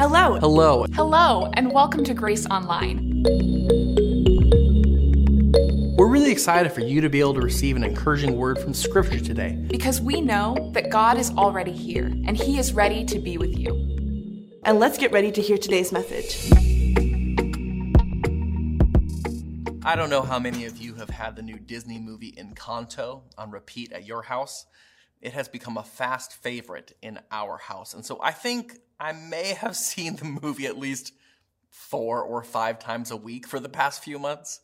Hello. 0.00 0.38
Hello. 0.38 0.86
Hello, 0.94 1.50
and 1.52 1.70
welcome 1.70 2.02
to 2.04 2.14
Grace 2.14 2.46
Online. 2.46 3.22
We're 5.98 6.08
really 6.08 6.32
excited 6.32 6.72
for 6.72 6.80
you 6.80 7.02
to 7.02 7.10
be 7.10 7.20
able 7.20 7.34
to 7.34 7.42
receive 7.42 7.76
an 7.76 7.84
encouraging 7.84 8.38
word 8.38 8.58
from 8.58 8.72
Scripture 8.72 9.20
today. 9.20 9.62
Because 9.68 10.00
we 10.00 10.22
know 10.22 10.70
that 10.72 10.88
God 10.88 11.18
is 11.18 11.30
already 11.32 11.72
here 11.72 12.06
and 12.06 12.34
He 12.34 12.58
is 12.58 12.72
ready 12.72 13.04
to 13.04 13.18
be 13.18 13.36
with 13.36 13.58
you. 13.58 14.48
And 14.64 14.80
let's 14.80 14.96
get 14.96 15.12
ready 15.12 15.30
to 15.32 15.42
hear 15.42 15.58
today's 15.58 15.92
message. 15.92 16.50
I 19.84 19.96
don't 19.96 20.08
know 20.08 20.22
how 20.22 20.38
many 20.38 20.64
of 20.64 20.78
you 20.78 20.94
have 20.94 21.10
had 21.10 21.36
the 21.36 21.42
new 21.42 21.58
Disney 21.58 21.98
movie 21.98 22.32
Encanto 22.38 23.20
on 23.36 23.50
repeat 23.50 23.92
at 23.92 24.06
your 24.06 24.22
house. 24.22 24.64
It 25.20 25.32
has 25.32 25.48
become 25.48 25.76
a 25.76 25.82
fast 25.82 26.32
favorite 26.32 26.96
in 27.02 27.18
our 27.30 27.58
house. 27.58 27.94
And 27.94 28.04
so 28.04 28.20
I 28.22 28.32
think 28.32 28.78
I 28.98 29.12
may 29.12 29.54
have 29.54 29.76
seen 29.90 30.16
the 30.16 30.24
movie 30.24 30.66
at 30.66 30.78
least 30.78 31.12
four 31.68 32.22
or 32.22 32.42
five 32.42 32.78
times 32.78 33.10
a 33.10 33.16
week 33.16 33.46
for 33.46 33.60
the 33.60 33.68
past 33.68 34.02
few 34.02 34.18
months. 34.18 34.60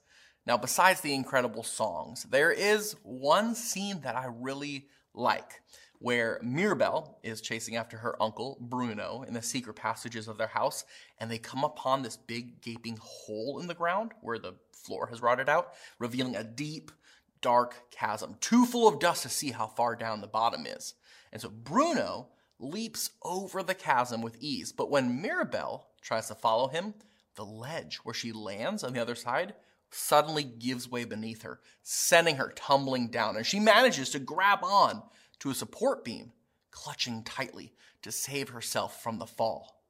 Now, 0.46 0.56
besides 0.56 1.00
the 1.00 1.14
incredible 1.14 1.64
songs, 1.64 2.24
there 2.24 2.52
is 2.52 2.96
one 3.02 3.54
scene 3.54 4.00
that 4.02 4.16
I 4.16 4.26
really 4.26 4.86
like 5.12 5.60
where 5.98 6.38
Mirabel 6.42 7.18
is 7.22 7.40
chasing 7.40 7.76
after 7.76 7.96
her 7.98 8.20
uncle 8.22 8.58
Bruno 8.60 9.24
in 9.26 9.34
the 9.34 9.42
secret 9.42 9.74
passages 9.74 10.28
of 10.28 10.38
their 10.38 10.46
house, 10.46 10.84
and 11.18 11.30
they 11.30 11.38
come 11.38 11.64
upon 11.64 12.02
this 12.02 12.16
big 12.16 12.60
gaping 12.60 12.98
hole 13.00 13.58
in 13.60 13.66
the 13.66 13.74
ground 13.74 14.12
where 14.20 14.38
the 14.38 14.54
floor 14.72 15.06
has 15.06 15.22
rotted 15.22 15.48
out, 15.48 15.72
revealing 15.98 16.36
a 16.36 16.44
deep, 16.44 16.90
dark 17.40 17.90
chasm, 17.90 18.36
too 18.40 18.64
full 18.66 18.88
of 18.88 18.98
dust 18.98 19.22
to 19.22 19.28
see 19.28 19.50
how 19.50 19.66
far 19.66 19.96
down 19.96 20.20
the 20.20 20.26
bottom 20.26 20.66
is. 20.66 20.94
And 21.32 21.40
so 21.40 21.48
Bruno 21.48 22.28
leaps 22.58 23.10
over 23.22 23.62
the 23.62 23.74
chasm 23.74 24.22
with 24.22 24.36
ease, 24.40 24.72
but 24.72 24.90
when 24.90 25.20
Mirabel 25.20 25.88
tries 26.00 26.28
to 26.28 26.34
follow 26.34 26.68
him, 26.68 26.94
the 27.34 27.44
ledge 27.44 27.98
where 27.98 28.14
she 28.14 28.32
lands 28.32 28.82
on 28.82 28.92
the 28.92 29.00
other 29.00 29.14
side 29.14 29.54
suddenly 29.90 30.42
gives 30.42 30.90
way 30.90 31.04
beneath 31.04 31.42
her, 31.42 31.60
sending 31.82 32.36
her 32.36 32.52
tumbling 32.56 33.08
down, 33.08 33.36
and 33.36 33.46
she 33.46 33.60
manages 33.60 34.10
to 34.10 34.18
grab 34.18 34.60
on 34.62 35.02
to 35.38 35.50
a 35.50 35.54
support 35.54 36.04
beam, 36.04 36.32
clutching 36.70 37.22
tightly 37.22 37.72
to 38.02 38.10
save 38.10 38.50
herself 38.50 39.02
from 39.02 39.18
the 39.18 39.26
fall. 39.26 39.82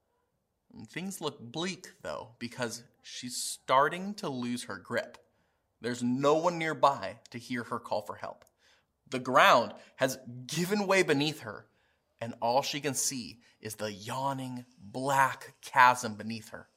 And 0.73 0.87
things 0.87 1.21
look 1.21 1.39
bleak, 1.39 1.87
though, 2.01 2.35
because 2.39 2.83
she's 3.01 3.37
starting 3.37 4.13
to 4.15 4.29
lose 4.29 4.65
her 4.65 4.77
grip. 4.77 5.17
There's 5.81 6.03
no 6.03 6.35
one 6.35 6.57
nearby 6.57 7.17
to 7.31 7.37
hear 7.37 7.63
her 7.63 7.79
call 7.79 8.01
for 8.01 8.15
help. 8.15 8.45
The 9.09 9.19
ground 9.19 9.73
has 9.97 10.17
given 10.47 10.87
way 10.87 11.03
beneath 11.03 11.41
her, 11.41 11.67
and 12.19 12.33
all 12.41 12.61
she 12.61 12.79
can 12.79 12.93
see 12.93 13.39
is 13.61 13.75
the 13.75 13.91
yawning 13.91 14.65
black 14.79 15.53
chasm 15.61 16.15
beneath 16.15 16.49
her. 16.49 16.67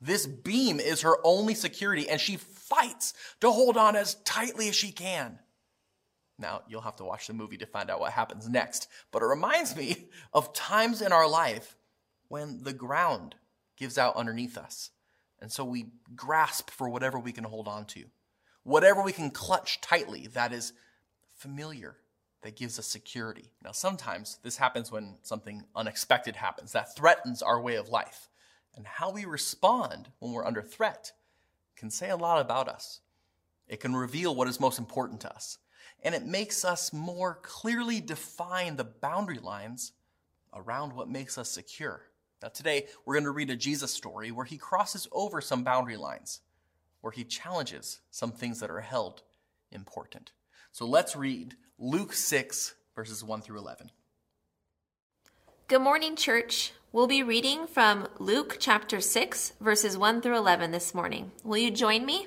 This 0.00 0.26
beam 0.26 0.78
is 0.78 1.02
her 1.02 1.16
only 1.24 1.54
security, 1.54 2.08
and 2.08 2.20
she 2.20 2.36
fights 2.36 3.14
to 3.40 3.50
hold 3.50 3.76
on 3.76 3.96
as 3.96 4.16
tightly 4.24 4.68
as 4.68 4.76
she 4.76 4.92
can. 4.92 5.38
Now, 6.38 6.62
you'll 6.68 6.82
have 6.82 6.96
to 6.96 7.04
watch 7.04 7.26
the 7.26 7.32
movie 7.32 7.56
to 7.58 7.66
find 7.66 7.90
out 7.90 8.00
what 8.00 8.12
happens 8.12 8.48
next, 8.48 8.88
but 9.10 9.22
it 9.22 9.26
reminds 9.26 9.74
me 9.74 10.08
of 10.34 10.52
times 10.52 11.00
in 11.00 11.12
our 11.12 11.28
life 11.28 11.76
when 12.28 12.62
the 12.62 12.74
ground 12.74 13.36
gives 13.76 13.96
out 13.96 14.16
underneath 14.16 14.58
us. 14.58 14.90
And 15.40 15.50
so 15.50 15.64
we 15.64 15.86
grasp 16.14 16.70
for 16.70 16.88
whatever 16.88 17.18
we 17.18 17.32
can 17.32 17.44
hold 17.44 17.68
on 17.68 17.86
to, 17.86 18.04
whatever 18.66 19.00
we 19.00 19.12
can 19.12 19.30
clutch 19.30 19.80
tightly 19.80 20.26
that 20.34 20.52
is 20.52 20.72
familiar, 21.36 21.96
that 22.42 22.56
gives 22.56 22.78
us 22.78 22.86
security. 22.86 23.52
Now, 23.62 23.72
sometimes 23.72 24.38
this 24.42 24.56
happens 24.56 24.90
when 24.90 25.16
something 25.22 25.62
unexpected 25.74 26.36
happens 26.36 26.72
that 26.72 26.94
threatens 26.96 27.42
our 27.42 27.60
way 27.60 27.76
of 27.76 27.88
life. 27.88 28.28
And 28.74 28.86
how 28.86 29.10
we 29.10 29.24
respond 29.24 30.08
when 30.18 30.32
we're 30.32 30.46
under 30.46 30.62
threat 30.62 31.12
can 31.76 31.90
say 31.90 32.10
a 32.10 32.16
lot 32.16 32.40
about 32.40 32.68
us. 32.68 33.00
It 33.68 33.80
can 33.80 33.94
reveal 33.94 34.34
what 34.34 34.48
is 34.48 34.60
most 34.60 34.78
important 34.78 35.20
to 35.22 35.32
us. 35.32 35.58
And 36.02 36.14
it 36.14 36.26
makes 36.26 36.64
us 36.64 36.92
more 36.92 37.38
clearly 37.42 38.00
define 38.00 38.76
the 38.76 38.84
boundary 38.84 39.38
lines 39.38 39.92
around 40.52 40.92
what 40.92 41.08
makes 41.08 41.38
us 41.38 41.50
secure. 41.50 42.02
Now, 42.42 42.48
today, 42.48 42.86
we're 43.04 43.14
going 43.14 43.24
to 43.24 43.30
read 43.30 43.50
a 43.50 43.56
Jesus 43.56 43.92
story 43.92 44.30
where 44.30 44.44
he 44.44 44.58
crosses 44.58 45.08
over 45.12 45.40
some 45.40 45.64
boundary 45.64 45.96
lines, 45.96 46.40
where 47.06 47.12
he 47.12 47.22
challenges 47.22 48.00
some 48.10 48.32
things 48.32 48.58
that 48.58 48.68
are 48.68 48.80
held 48.80 49.22
important. 49.70 50.32
So 50.72 50.84
let's 50.84 51.14
read 51.14 51.54
Luke 51.78 52.12
6, 52.12 52.74
verses 52.96 53.22
1 53.22 53.42
through 53.42 53.58
11. 53.58 53.92
Good 55.68 55.82
morning, 55.82 56.16
church. 56.16 56.72
We'll 56.90 57.06
be 57.06 57.22
reading 57.22 57.68
from 57.68 58.08
Luke 58.18 58.56
chapter 58.58 59.00
6, 59.00 59.52
verses 59.60 59.96
1 59.96 60.20
through 60.20 60.36
11 60.36 60.72
this 60.72 60.96
morning. 60.96 61.30
Will 61.44 61.58
you 61.58 61.70
join 61.70 62.04
me? 62.04 62.26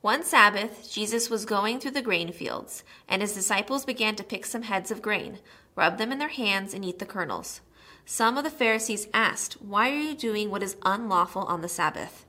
One 0.00 0.22
Sabbath, 0.22 0.90
Jesus 0.90 1.28
was 1.28 1.44
going 1.44 1.80
through 1.80 1.90
the 1.90 2.00
grain 2.00 2.32
fields, 2.32 2.84
and 3.06 3.20
his 3.20 3.34
disciples 3.34 3.84
began 3.84 4.16
to 4.16 4.24
pick 4.24 4.46
some 4.46 4.62
heads 4.62 4.90
of 4.90 5.02
grain, 5.02 5.40
rub 5.76 5.98
them 5.98 6.10
in 6.10 6.18
their 6.18 6.28
hands, 6.28 6.72
and 6.72 6.82
eat 6.82 7.00
the 7.00 7.04
kernels. 7.04 7.60
Some 8.06 8.38
of 8.38 8.44
the 8.44 8.50
Pharisees 8.50 9.08
asked, 9.12 9.60
Why 9.60 9.90
are 9.90 9.94
you 9.94 10.14
doing 10.14 10.50
what 10.50 10.62
is 10.62 10.78
unlawful 10.86 11.42
on 11.42 11.60
the 11.60 11.68
Sabbath? 11.68 12.24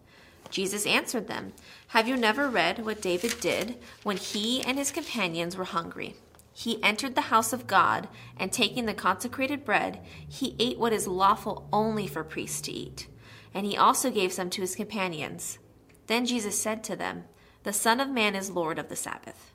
Jesus 0.50 0.86
answered 0.86 1.28
them, 1.28 1.54
Have 1.90 2.08
you 2.08 2.16
never 2.16 2.50
read 2.50 2.86
what 2.86 3.02
David 3.02 3.40
did 3.40 3.78
when 4.04 4.18
he 4.18 4.62
and 4.64 4.78
his 4.78 4.92
companions 4.92 5.58
were 5.58 5.66
hungry? 5.66 6.16
He 6.54 6.82
entered 6.82 7.16
the 7.16 7.22
house 7.22 7.52
of 7.52 7.68
God, 7.68 8.08
and 8.38 8.52
taking 8.52 8.86
the 8.86 8.94
consecrated 8.94 9.66
bread, 9.66 10.00
he 10.28 10.56
ate 10.58 10.80
what 10.80 10.94
is 10.94 11.06
lawful 11.06 11.68
only 11.74 12.08
for 12.08 12.24
priests 12.24 12.62
to 12.62 12.72
eat. 12.72 13.08
And 13.54 13.66
he 13.66 13.76
also 13.76 14.10
gave 14.10 14.32
some 14.32 14.50
to 14.52 14.62
his 14.62 14.76
companions. 14.76 15.60
Then 16.08 16.26
Jesus 16.26 16.58
said 16.58 16.82
to 16.86 16.96
them, 16.96 17.26
The 17.64 17.74
Son 17.74 18.00
of 18.00 18.10
Man 18.10 18.36
is 18.36 18.50
Lord 18.50 18.80
of 18.80 18.88
the 18.88 18.96
Sabbath. 18.96 19.52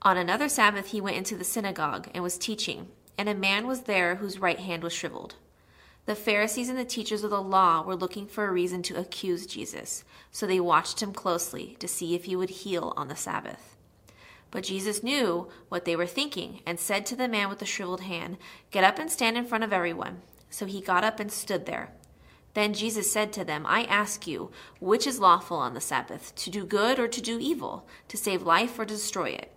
On 0.00 0.16
another 0.16 0.48
Sabbath, 0.48 0.88
he 0.88 1.00
went 1.02 1.18
into 1.18 1.36
the 1.36 1.44
synagogue 1.44 2.08
and 2.14 2.22
was 2.22 2.38
teaching, 2.38 2.88
and 3.18 3.28
a 3.28 3.34
man 3.34 3.66
was 3.66 3.82
there 3.82 4.16
whose 4.16 4.38
right 4.38 4.58
hand 4.58 4.82
was 4.82 4.94
shriveled. 4.94 5.34
The 6.10 6.16
Pharisees 6.16 6.68
and 6.68 6.76
the 6.76 6.84
teachers 6.84 7.22
of 7.22 7.30
the 7.30 7.40
law 7.40 7.82
were 7.82 7.94
looking 7.94 8.26
for 8.26 8.44
a 8.44 8.50
reason 8.50 8.82
to 8.82 8.98
accuse 8.98 9.46
Jesus, 9.46 10.02
so 10.32 10.44
they 10.44 10.58
watched 10.58 11.00
him 11.00 11.12
closely 11.12 11.76
to 11.78 11.86
see 11.86 12.16
if 12.16 12.24
he 12.24 12.34
would 12.34 12.50
heal 12.50 12.92
on 12.96 13.06
the 13.06 13.14
Sabbath. 13.14 13.76
But 14.50 14.64
Jesus 14.64 15.04
knew 15.04 15.46
what 15.68 15.84
they 15.84 15.94
were 15.94 16.08
thinking 16.08 16.62
and 16.66 16.80
said 16.80 17.06
to 17.06 17.14
the 17.14 17.28
man 17.28 17.48
with 17.48 17.60
the 17.60 17.64
shriveled 17.64 18.00
hand, 18.00 18.38
Get 18.72 18.82
up 18.82 18.98
and 18.98 19.08
stand 19.08 19.36
in 19.36 19.46
front 19.46 19.62
of 19.62 19.72
everyone. 19.72 20.22
So 20.50 20.66
he 20.66 20.80
got 20.80 21.04
up 21.04 21.20
and 21.20 21.30
stood 21.30 21.66
there. 21.66 21.92
Then 22.54 22.74
Jesus 22.74 23.12
said 23.12 23.32
to 23.34 23.44
them, 23.44 23.64
I 23.64 23.84
ask 23.84 24.26
you, 24.26 24.50
which 24.80 25.06
is 25.06 25.20
lawful 25.20 25.58
on 25.58 25.74
the 25.74 25.80
Sabbath, 25.80 26.34
to 26.34 26.50
do 26.50 26.64
good 26.64 26.98
or 26.98 27.06
to 27.06 27.20
do 27.20 27.38
evil, 27.38 27.86
to 28.08 28.16
save 28.16 28.42
life 28.42 28.76
or 28.80 28.84
to 28.84 28.94
destroy 28.94 29.28
it? 29.28 29.52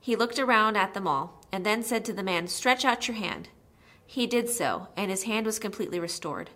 He 0.00 0.14
looked 0.14 0.38
around 0.38 0.76
at 0.76 0.94
them 0.94 1.08
all, 1.08 1.44
and 1.50 1.66
then 1.66 1.82
said 1.82 2.04
to 2.04 2.12
the 2.12 2.22
man, 2.22 2.46
Stretch 2.46 2.84
out 2.84 3.08
your 3.08 3.16
hand. 3.16 3.48
He 4.06 4.26
did 4.26 4.48
so, 4.48 4.88
and 4.96 5.10
his 5.10 5.24
hand 5.24 5.46
was 5.46 5.58
completely 5.58 5.98
restored. 5.98 6.50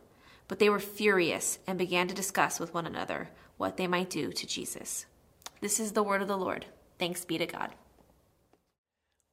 But 0.49 0.59
they 0.59 0.71
were 0.71 0.79
furious 0.79 1.59
and 1.67 1.79
began 1.79 2.07
to 2.09 2.15
discuss 2.15 2.61
with 2.61 2.75
one 2.75 2.87
another 2.87 3.31
what 3.57 3.77
they 3.77 3.87
might 3.87 4.11
do 4.11 4.33
to 4.33 4.47
Jesus. 4.47 5.07
This 5.61 5.81
is 5.81 5.93
the 5.93 6.03
word 6.03 6.23
of 6.23 6.29
the 6.29 6.37
Lord. 6.37 6.67
Thanks 6.99 7.25
be 7.25 7.39
to 7.39 7.47
God. 7.47 7.71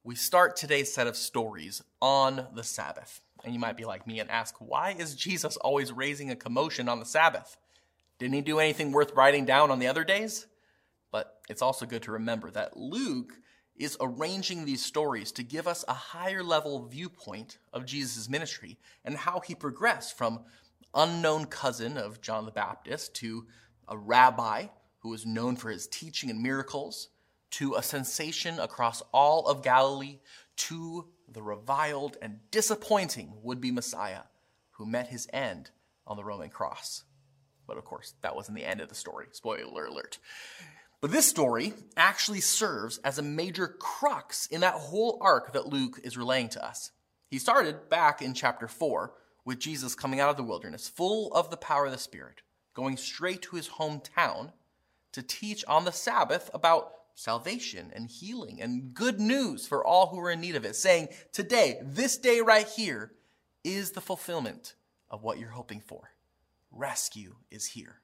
We 0.02 0.14
start 0.14 0.56
today's 0.56 0.92
set 0.92 1.06
of 1.06 1.16
stories 1.16 1.82
on 2.00 2.48
the 2.54 2.64
Sabbath. 2.64 3.20
And 3.44 3.52
you 3.52 3.60
might 3.60 3.76
be 3.76 3.84
like 3.84 4.06
me 4.06 4.20
and 4.20 4.30
ask, 4.30 4.54
why 4.58 4.96
is 4.98 5.14
Jesus 5.14 5.56
always 5.58 5.92
raising 5.92 6.30
a 6.30 6.36
commotion 6.36 6.88
on 6.88 6.98
the 6.98 7.06
Sabbath? 7.06 7.56
Didn't 8.18 8.34
he 8.34 8.40
do 8.40 8.58
anything 8.58 8.92
worth 8.92 9.12
writing 9.12 9.44
down 9.44 9.70
on 9.70 9.78
the 9.78 9.86
other 9.86 10.04
days? 10.04 10.46
But 11.12 11.40
it's 11.48 11.62
also 11.62 11.86
good 11.86 12.02
to 12.04 12.12
remember 12.12 12.50
that 12.50 12.76
Luke 12.76 13.34
is 13.76 13.96
arranging 14.00 14.64
these 14.64 14.84
stories 14.84 15.32
to 15.32 15.42
give 15.42 15.66
us 15.66 15.84
a 15.88 15.94
higher 15.94 16.42
level 16.42 16.86
viewpoint 16.86 17.58
of 17.72 17.86
Jesus' 17.86 18.28
ministry 18.28 18.78
and 19.04 19.16
how 19.16 19.40
he 19.40 19.54
progressed 19.54 20.16
from 20.16 20.40
unknown 20.94 21.46
cousin 21.46 21.96
of 21.96 22.20
John 22.20 22.44
the 22.44 22.52
Baptist 22.52 23.14
to 23.16 23.46
a 23.88 23.96
rabbi 23.96 24.66
who 25.00 25.10
was 25.10 25.26
known 25.26 25.56
for 25.56 25.70
his 25.70 25.86
teaching 25.86 26.30
and 26.30 26.42
miracles 26.42 27.08
to 27.50 27.74
a 27.74 27.82
sensation 27.82 28.58
across 28.58 29.02
all 29.12 29.46
of 29.46 29.62
Galilee 29.62 30.18
to 30.56 31.08
the 31.28 31.42
reviled 31.42 32.16
and 32.22 32.38
disappointing 32.50 33.32
would 33.42 33.60
be 33.60 33.70
Messiah 33.70 34.22
who 34.72 34.86
met 34.86 35.08
his 35.08 35.28
end 35.32 35.70
on 36.06 36.16
the 36.16 36.24
Roman 36.24 36.48
cross. 36.48 37.04
But 37.66 37.78
of 37.78 37.84
course, 37.84 38.14
that 38.22 38.36
wasn't 38.36 38.56
the 38.56 38.64
end 38.64 38.80
of 38.80 38.88
the 38.88 38.94
story. 38.94 39.26
Spoiler 39.32 39.86
alert. 39.86 40.18
But 41.04 41.10
this 41.10 41.28
story 41.28 41.74
actually 41.98 42.40
serves 42.40 42.96
as 43.04 43.18
a 43.18 43.22
major 43.22 43.68
crux 43.68 44.46
in 44.46 44.62
that 44.62 44.72
whole 44.72 45.18
arc 45.20 45.52
that 45.52 45.66
Luke 45.66 46.00
is 46.02 46.16
relaying 46.16 46.48
to 46.48 46.66
us. 46.66 46.92
He 47.30 47.38
started 47.38 47.90
back 47.90 48.22
in 48.22 48.32
chapter 48.32 48.66
4 48.66 49.12
with 49.44 49.58
Jesus 49.58 49.94
coming 49.94 50.18
out 50.18 50.30
of 50.30 50.38
the 50.38 50.42
wilderness, 50.42 50.88
full 50.88 51.30
of 51.34 51.50
the 51.50 51.58
power 51.58 51.84
of 51.84 51.92
the 51.92 51.98
Spirit, 51.98 52.40
going 52.72 52.96
straight 52.96 53.42
to 53.42 53.56
his 53.56 53.68
hometown 53.68 54.52
to 55.12 55.22
teach 55.22 55.62
on 55.68 55.84
the 55.84 55.92
Sabbath 55.92 56.50
about 56.54 56.94
salvation 57.14 57.92
and 57.94 58.08
healing 58.08 58.62
and 58.62 58.94
good 58.94 59.20
news 59.20 59.66
for 59.66 59.84
all 59.84 60.06
who 60.06 60.18
are 60.20 60.30
in 60.30 60.40
need 60.40 60.56
of 60.56 60.64
it, 60.64 60.74
saying, 60.74 61.08
Today, 61.32 61.80
this 61.82 62.16
day 62.16 62.40
right 62.40 62.66
here, 62.66 63.12
is 63.62 63.90
the 63.90 64.00
fulfillment 64.00 64.74
of 65.10 65.22
what 65.22 65.38
you're 65.38 65.50
hoping 65.50 65.82
for. 65.82 66.12
Rescue 66.70 67.34
is 67.50 67.66
here. 67.66 68.00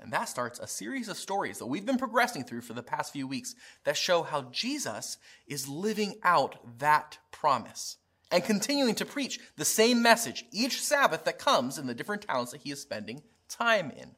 And 0.00 0.12
that 0.12 0.28
starts 0.28 0.58
a 0.58 0.66
series 0.66 1.08
of 1.08 1.16
stories 1.16 1.58
that 1.58 1.66
we've 1.66 1.84
been 1.84 1.98
progressing 1.98 2.44
through 2.44 2.62
for 2.62 2.72
the 2.72 2.82
past 2.82 3.12
few 3.12 3.26
weeks 3.26 3.54
that 3.84 3.96
show 3.96 4.22
how 4.22 4.42
Jesus 4.50 5.18
is 5.46 5.68
living 5.68 6.14
out 6.22 6.78
that 6.78 7.18
promise 7.30 7.98
and 8.30 8.44
continuing 8.44 8.94
to 8.94 9.04
preach 9.04 9.40
the 9.56 9.64
same 9.64 10.02
message 10.02 10.44
each 10.52 10.80
Sabbath 10.80 11.24
that 11.24 11.38
comes 11.38 11.78
in 11.78 11.86
the 11.86 11.94
different 11.94 12.22
towns 12.22 12.50
that 12.52 12.62
he 12.62 12.70
is 12.70 12.80
spending 12.80 13.22
time 13.48 13.90
in. 13.90 14.12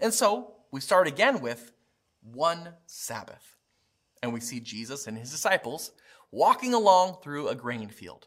And 0.00 0.14
so 0.14 0.54
we 0.70 0.80
start 0.80 1.06
again 1.06 1.40
with 1.40 1.72
one 2.22 2.70
Sabbath. 2.86 3.56
And 4.22 4.32
we 4.32 4.40
see 4.40 4.60
Jesus 4.60 5.06
and 5.06 5.18
his 5.18 5.30
disciples 5.30 5.92
walking 6.30 6.74
along 6.74 7.18
through 7.22 7.48
a 7.48 7.54
grain 7.54 7.88
field. 7.88 8.26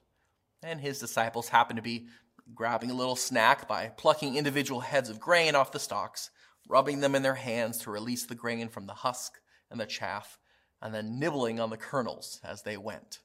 And 0.62 0.80
his 0.80 1.00
disciples 1.00 1.50
happen 1.50 1.76
to 1.76 1.82
be 1.82 2.08
grabbing 2.54 2.92
a 2.92 2.96
little 2.96 3.16
snack 3.16 3.68
by 3.68 3.92
plucking 3.98 4.36
individual 4.36 4.82
heads 4.82 5.10
of 5.10 5.20
grain 5.20 5.56
off 5.56 5.72
the 5.72 5.80
stalks, 5.80 6.30
rubbing 6.70 7.02
them 7.02 7.16
in 7.16 7.24
their 7.24 7.36
hands 7.36 7.80
to 7.80 7.92
release 7.92 8.26
the 8.26 8.36
grain 8.36 8.70
from 8.70 8.86
the 8.86 8.94
husk 8.94 9.42
and 9.70 9.80
the 9.80 9.86
chaff, 9.86 10.40
and 10.82 10.94
then 10.94 11.20
nibbling 11.20 11.60
on 11.60 11.70
the 11.70 11.78
kernels 11.78 12.40
as 12.44 12.62
they 12.62 12.78
went. 12.78 13.20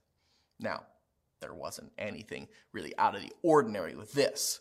Now, 0.58 0.84
there 1.40 1.54
wasn't 1.54 1.92
anything 1.98 2.48
really 2.72 2.96
out 2.98 3.14
of 3.14 3.20
the 3.20 3.32
ordinary 3.42 3.94
with 3.94 4.12
this. 4.12 4.60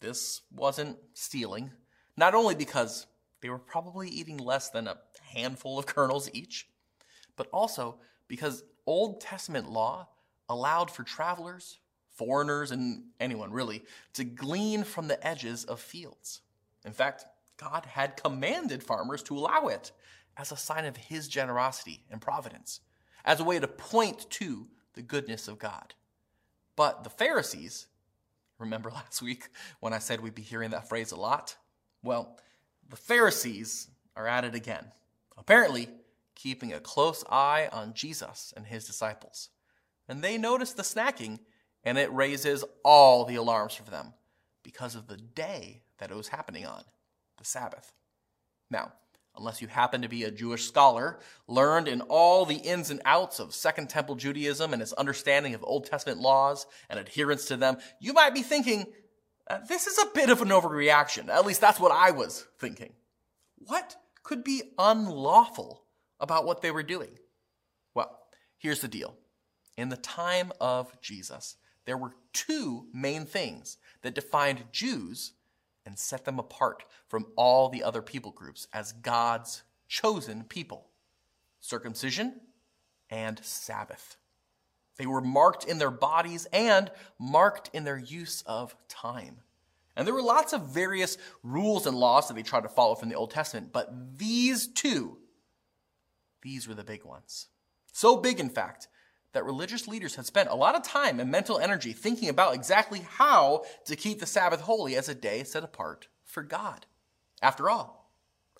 This 0.00 0.42
wasn't 0.52 0.98
stealing, 1.14 1.72
not 2.16 2.34
only 2.34 2.54
because 2.54 3.06
they 3.40 3.48
were 3.48 3.58
probably 3.58 4.08
eating 4.08 4.36
less 4.36 4.70
than 4.70 4.86
a 4.86 4.98
handful 5.34 5.78
of 5.78 5.86
kernels 5.86 6.30
each, 6.32 6.68
but 7.36 7.48
also 7.52 7.98
because 8.28 8.64
Old 8.86 9.20
Testament 9.20 9.70
law 9.70 10.08
allowed 10.48 10.90
for 10.90 11.02
travelers, 11.04 11.78
foreigners, 12.10 12.70
and 12.70 13.04
anyone 13.18 13.50
really 13.50 13.82
to 14.12 14.24
glean 14.24 14.84
from 14.84 15.08
the 15.08 15.26
edges 15.26 15.64
of 15.64 15.80
fields. 15.80 16.42
In 16.84 16.92
fact, 16.92 17.24
God 17.56 17.86
had 17.86 18.16
commanded 18.16 18.82
farmers 18.82 19.22
to 19.24 19.36
allow 19.36 19.68
it 19.68 19.92
as 20.36 20.50
a 20.50 20.56
sign 20.56 20.84
of 20.84 20.96
his 20.96 21.28
generosity 21.28 22.04
and 22.10 22.20
providence, 22.20 22.80
as 23.24 23.40
a 23.40 23.44
way 23.44 23.58
to 23.58 23.68
point 23.68 24.28
to 24.30 24.66
the 24.94 25.02
goodness 25.02 25.48
of 25.48 25.58
God. 25.58 25.94
But 26.76 27.04
the 27.04 27.10
Pharisees, 27.10 27.86
remember 28.58 28.90
last 28.94 29.22
week 29.22 29.48
when 29.80 29.92
I 29.92 29.98
said 29.98 30.20
we'd 30.20 30.34
be 30.34 30.42
hearing 30.42 30.70
that 30.70 30.88
phrase 30.88 31.12
a 31.12 31.16
lot? 31.16 31.56
Well, 32.02 32.38
the 32.88 32.96
Pharisees 32.96 33.88
are 34.16 34.26
at 34.26 34.44
it 34.44 34.54
again, 34.54 34.92
apparently 35.36 35.88
keeping 36.34 36.72
a 36.72 36.80
close 36.80 37.24
eye 37.30 37.68
on 37.72 37.94
Jesus 37.94 38.52
and 38.56 38.66
his 38.66 38.86
disciples. 38.86 39.50
And 40.08 40.22
they 40.22 40.36
notice 40.36 40.72
the 40.72 40.82
snacking, 40.82 41.38
and 41.84 41.96
it 41.96 42.12
raises 42.12 42.64
all 42.84 43.24
the 43.24 43.36
alarms 43.36 43.74
for 43.74 43.90
them 43.90 44.12
because 44.62 44.94
of 44.94 45.06
the 45.06 45.16
day 45.16 45.82
that 45.98 46.10
it 46.10 46.16
was 46.16 46.28
happening 46.28 46.66
on, 46.66 46.84
the 47.38 47.44
Sabbath. 47.44 47.92
Now, 48.70 48.92
unless 49.36 49.60
you 49.60 49.68
happen 49.68 50.02
to 50.02 50.08
be 50.08 50.24
a 50.24 50.30
Jewish 50.30 50.66
scholar, 50.66 51.18
learned 51.48 51.88
in 51.88 52.00
all 52.02 52.44
the 52.44 52.56
ins 52.56 52.90
and 52.90 53.00
outs 53.04 53.40
of 53.40 53.54
Second 53.54 53.88
Temple 53.88 54.14
Judaism 54.14 54.72
and 54.72 54.80
its 54.80 54.92
understanding 54.92 55.54
of 55.54 55.64
Old 55.64 55.86
Testament 55.86 56.20
laws 56.20 56.66
and 56.88 56.98
adherence 56.98 57.46
to 57.46 57.56
them, 57.56 57.78
you 58.00 58.12
might 58.12 58.34
be 58.34 58.42
thinking, 58.42 58.86
uh, 59.48 59.58
this 59.68 59.86
is 59.86 59.98
a 59.98 60.06
bit 60.14 60.30
of 60.30 60.40
an 60.40 60.48
overreaction. 60.48 61.28
At 61.28 61.46
least 61.46 61.60
that's 61.60 61.80
what 61.80 61.92
I 61.92 62.12
was 62.12 62.46
thinking. 62.58 62.92
What 63.56 63.96
could 64.22 64.44
be 64.44 64.62
unlawful 64.78 65.84
about 66.20 66.46
what 66.46 66.62
they 66.62 66.70
were 66.70 66.82
doing? 66.82 67.18
Well, 67.94 68.18
here's 68.56 68.80
the 68.80 68.88
deal. 68.88 69.16
In 69.76 69.88
the 69.88 69.96
time 69.96 70.52
of 70.60 70.98
Jesus, 71.00 71.56
there 71.84 71.98
were 71.98 72.14
two 72.32 72.86
main 72.94 73.26
things 73.26 73.76
that 74.02 74.14
defined 74.14 74.64
Jews 74.72 75.32
and 75.86 75.98
set 75.98 76.24
them 76.24 76.38
apart 76.38 76.84
from 77.08 77.26
all 77.36 77.68
the 77.68 77.82
other 77.82 78.02
people 78.02 78.30
groups 78.30 78.66
as 78.72 78.92
God's 78.92 79.62
chosen 79.88 80.44
people 80.44 80.88
circumcision 81.60 82.40
and 83.10 83.42
Sabbath. 83.42 84.16
They 84.96 85.06
were 85.06 85.20
marked 85.20 85.64
in 85.64 85.78
their 85.78 85.90
bodies 85.90 86.46
and 86.52 86.90
marked 87.18 87.70
in 87.72 87.84
their 87.84 87.98
use 87.98 88.42
of 88.46 88.76
time. 88.88 89.38
And 89.96 90.06
there 90.06 90.14
were 90.14 90.22
lots 90.22 90.52
of 90.52 90.68
various 90.68 91.16
rules 91.42 91.86
and 91.86 91.96
laws 91.96 92.28
that 92.28 92.34
they 92.34 92.42
tried 92.42 92.62
to 92.64 92.68
follow 92.68 92.94
from 92.94 93.08
the 93.08 93.14
Old 93.14 93.30
Testament, 93.30 93.72
but 93.72 94.18
these 94.18 94.66
two, 94.66 95.18
these 96.42 96.68
were 96.68 96.74
the 96.74 96.84
big 96.84 97.04
ones. 97.04 97.48
So 97.92 98.16
big, 98.16 98.40
in 98.40 98.50
fact, 98.50 98.88
that 99.34 99.44
religious 99.44 99.86
leaders 99.86 100.14
had 100.14 100.24
spent 100.24 100.48
a 100.48 100.54
lot 100.54 100.74
of 100.74 100.82
time 100.82 101.20
and 101.20 101.30
mental 101.30 101.58
energy 101.58 101.92
thinking 101.92 102.28
about 102.28 102.54
exactly 102.54 103.00
how 103.00 103.64
to 103.84 103.94
keep 103.94 104.20
the 104.20 104.26
Sabbath 104.26 104.62
holy 104.62 104.96
as 104.96 105.08
a 105.08 105.14
day 105.14 105.44
set 105.44 105.62
apart 105.62 106.08
for 106.24 106.42
God. 106.42 106.86
After 107.42 107.68
all, 107.68 108.10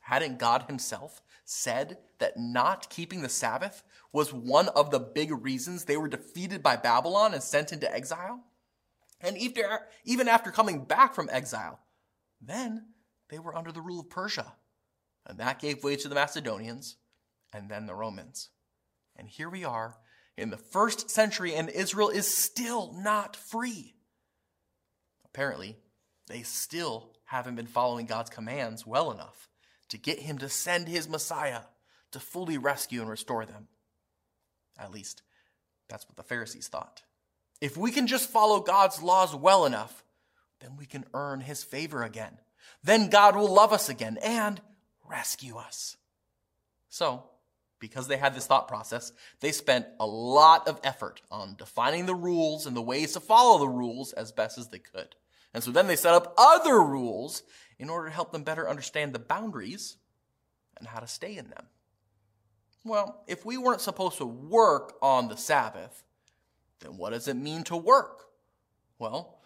hadn't 0.02 0.38
God 0.38 0.64
Himself 0.64 1.22
said 1.46 1.98
that 2.18 2.36
not 2.36 2.90
keeping 2.90 3.22
the 3.22 3.28
Sabbath 3.28 3.82
was 4.12 4.32
one 4.32 4.68
of 4.68 4.90
the 4.90 5.00
big 5.00 5.30
reasons 5.30 5.84
they 5.84 5.96
were 5.96 6.08
defeated 6.08 6.62
by 6.62 6.76
Babylon 6.76 7.32
and 7.32 7.42
sent 7.42 7.72
into 7.72 7.92
exile? 7.92 8.44
And 9.20 9.38
even 10.04 10.28
after 10.28 10.50
coming 10.50 10.84
back 10.84 11.14
from 11.14 11.30
exile, 11.32 11.80
then 12.42 12.88
they 13.30 13.38
were 13.38 13.56
under 13.56 13.72
the 13.72 13.80
rule 13.80 14.00
of 14.00 14.10
Persia. 14.10 14.52
And 15.24 15.38
that 15.38 15.60
gave 15.60 15.82
way 15.82 15.96
to 15.96 16.08
the 16.08 16.14
Macedonians 16.14 16.96
and 17.52 17.70
then 17.70 17.86
the 17.86 17.94
Romans. 17.94 18.50
And 19.16 19.28
here 19.28 19.48
we 19.48 19.64
are 19.64 19.96
in 20.36 20.50
the 20.50 20.56
first 20.56 21.10
century, 21.10 21.54
and 21.54 21.68
Israel 21.68 22.08
is 22.08 22.32
still 22.32 22.92
not 22.92 23.36
free. 23.36 23.94
Apparently, 25.24 25.76
they 26.26 26.42
still 26.42 27.10
haven't 27.26 27.56
been 27.56 27.66
following 27.66 28.06
God's 28.06 28.30
commands 28.30 28.86
well 28.86 29.10
enough 29.10 29.48
to 29.88 29.98
get 29.98 30.18
him 30.18 30.38
to 30.38 30.48
send 30.48 30.88
his 30.88 31.08
Messiah 31.08 31.60
to 32.12 32.20
fully 32.20 32.58
rescue 32.58 33.00
and 33.00 33.10
restore 33.10 33.44
them. 33.44 33.68
At 34.78 34.92
least, 34.92 35.22
that's 35.88 36.06
what 36.08 36.16
the 36.16 36.22
Pharisees 36.22 36.68
thought. 36.68 37.02
If 37.60 37.76
we 37.76 37.90
can 37.90 38.06
just 38.06 38.30
follow 38.30 38.60
God's 38.60 39.02
laws 39.02 39.34
well 39.34 39.66
enough, 39.66 40.04
then 40.60 40.76
we 40.76 40.86
can 40.86 41.04
earn 41.14 41.40
his 41.40 41.62
favor 41.62 42.02
again. 42.02 42.38
Then 42.82 43.08
God 43.08 43.36
will 43.36 43.52
love 43.52 43.72
us 43.72 43.88
again 43.88 44.18
and 44.22 44.60
rescue 45.08 45.56
us. 45.56 45.96
So, 46.88 47.24
because 47.80 48.08
they 48.08 48.16
had 48.16 48.34
this 48.34 48.46
thought 48.46 48.68
process, 48.68 49.12
they 49.40 49.52
spent 49.52 49.86
a 50.00 50.06
lot 50.06 50.66
of 50.68 50.80
effort 50.84 51.20
on 51.30 51.56
defining 51.56 52.06
the 52.06 52.14
rules 52.14 52.66
and 52.66 52.76
the 52.76 52.82
ways 52.82 53.12
to 53.12 53.20
follow 53.20 53.58
the 53.58 53.68
rules 53.68 54.12
as 54.12 54.32
best 54.32 54.58
as 54.58 54.68
they 54.68 54.78
could. 54.78 55.14
And 55.52 55.62
so 55.62 55.70
then 55.70 55.86
they 55.86 55.96
set 55.96 56.14
up 56.14 56.34
other 56.36 56.80
rules 56.80 57.42
in 57.78 57.90
order 57.90 58.08
to 58.08 58.14
help 58.14 58.32
them 58.32 58.42
better 58.42 58.68
understand 58.68 59.12
the 59.12 59.18
boundaries 59.18 59.96
and 60.78 60.88
how 60.88 61.00
to 61.00 61.06
stay 61.06 61.36
in 61.36 61.48
them. 61.48 61.66
Well, 62.84 63.22
if 63.26 63.46
we 63.46 63.56
weren't 63.56 63.80
supposed 63.80 64.18
to 64.18 64.26
work 64.26 64.94
on 65.00 65.28
the 65.28 65.36
Sabbath, 65.36 66.04
then 66.80 66.96
what 66.96 67.10
does 67.10 67.28
it 67.28 67.34
mean 67.34 67.64
to 67.64 67.76
work? 67.76 68.24
Well, 68.98 69.40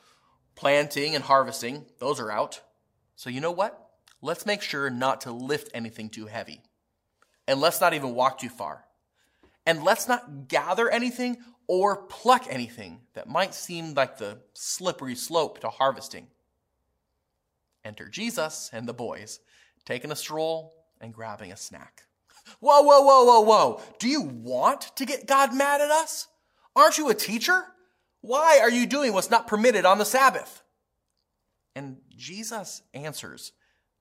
planting 0.56 1.14
and 1.14 1.24
harvesting, 1.24 1.86
those 1.98 2.18
are 2.18 2.30
out. 2.30 2.60
So 3.14 3.30
you 3.30 3.40
know 3.40 3.52
what? 3.52 3.90
Let's 4.20 4.46
make 4.46 4.62
sure 4.62 4.90
not 4.90 5.20
to 5.22 5.32
lift 5.32 5.70
anything 5.72 6.08
too 6.08 6.26
heavy. 6.26 6.62
And 7.48 7.60
let's 7.60 7.80
not 7.80 7.94
even 7.94 8.14
walk 8.14 8.38
too 8.38 8.50
far. 8.50 8.84
And 9.66 9.82
let's 9.82 10.06
not 10.06 10.48
gather 10.48 10.88
anything 10.88 11.38
or 11.66 11.96
pluck 11.96 12.46
anything 12.48 13.00
that 13.14 13.28
might 13.28 13.54
seem 13.54 13.94
like 13.94 14.18
the 14.18 14.38
slippery 14.52 15.14
slope 15.14 15.60
to 15.60 15.68
harvesting. 15.68 16.28
Enter 17.84 18.08
Jesus 18.08 18.68
and 18.72 18.86
the 18.86 18.92
boys, 18.92 19.40
taking 19.86 20.12
a 20.12 20.16
stroll 20.16 20.74
and 21.00 21.14
grabbing 21.14 21.50
a 21.50 21.56
snack. 21.56 22.02
Whoa, 22.60 22.82
whoa, 22.82 23.00
whoa, 23.00 23.24
whoa, 23.24 23.40
whoa. 23.40 23.82
Do 23.98 24.08
you 24.08 24.22
want 24.22 24.94
to 24.96 25.06
get 25.06 25.26
God 25.26 25.54
mad 25.54 25.80
at 25.80 25.90
us? 25.90 26.28
Aren't 26.76 26.98
you 26.98 27.08
a 27.08 27.14
teacher? 27.14 27.64
Why 28.20 28.58
are 28.60 28.70
you 28.70 28.86
doing 28.86 29.12
what's 29.14 29.30
not 29.30 29.46
permitted 29.46 29.86
on 29.86 29.98
the 29.98 30.04
Sabbath? 30.04 30.62
And 31.74 31.98
Jesus 32.14 32.82
answers 32.92 33.52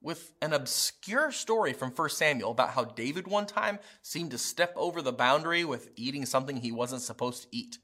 with 0.08 0.32
an 0.42 0.54
obscure 0.54 1.34
story 1.34 1.74
from 1.74 1.92
1 1.92 2.10
Samuel 2.12 2.52
about 2.52 2.70
how 2.70 2.86
David 2.86 3.28
one 3.28 3.46
time 3.46 3.78
seemed 4.02 4.32
to 4.32 4.38
step 4.38 4.72
over 4.78 5.02
the 5.02 5.12
boundary 5.12 5.66
with 5.66 5.90
eating 5.98 6.26
something 6.26 6.56
he 6.56 6.72
wasn't 6.72 7.02
supposed 7.02 7.44
to 7.44 7.50
eat. 7.52 7.78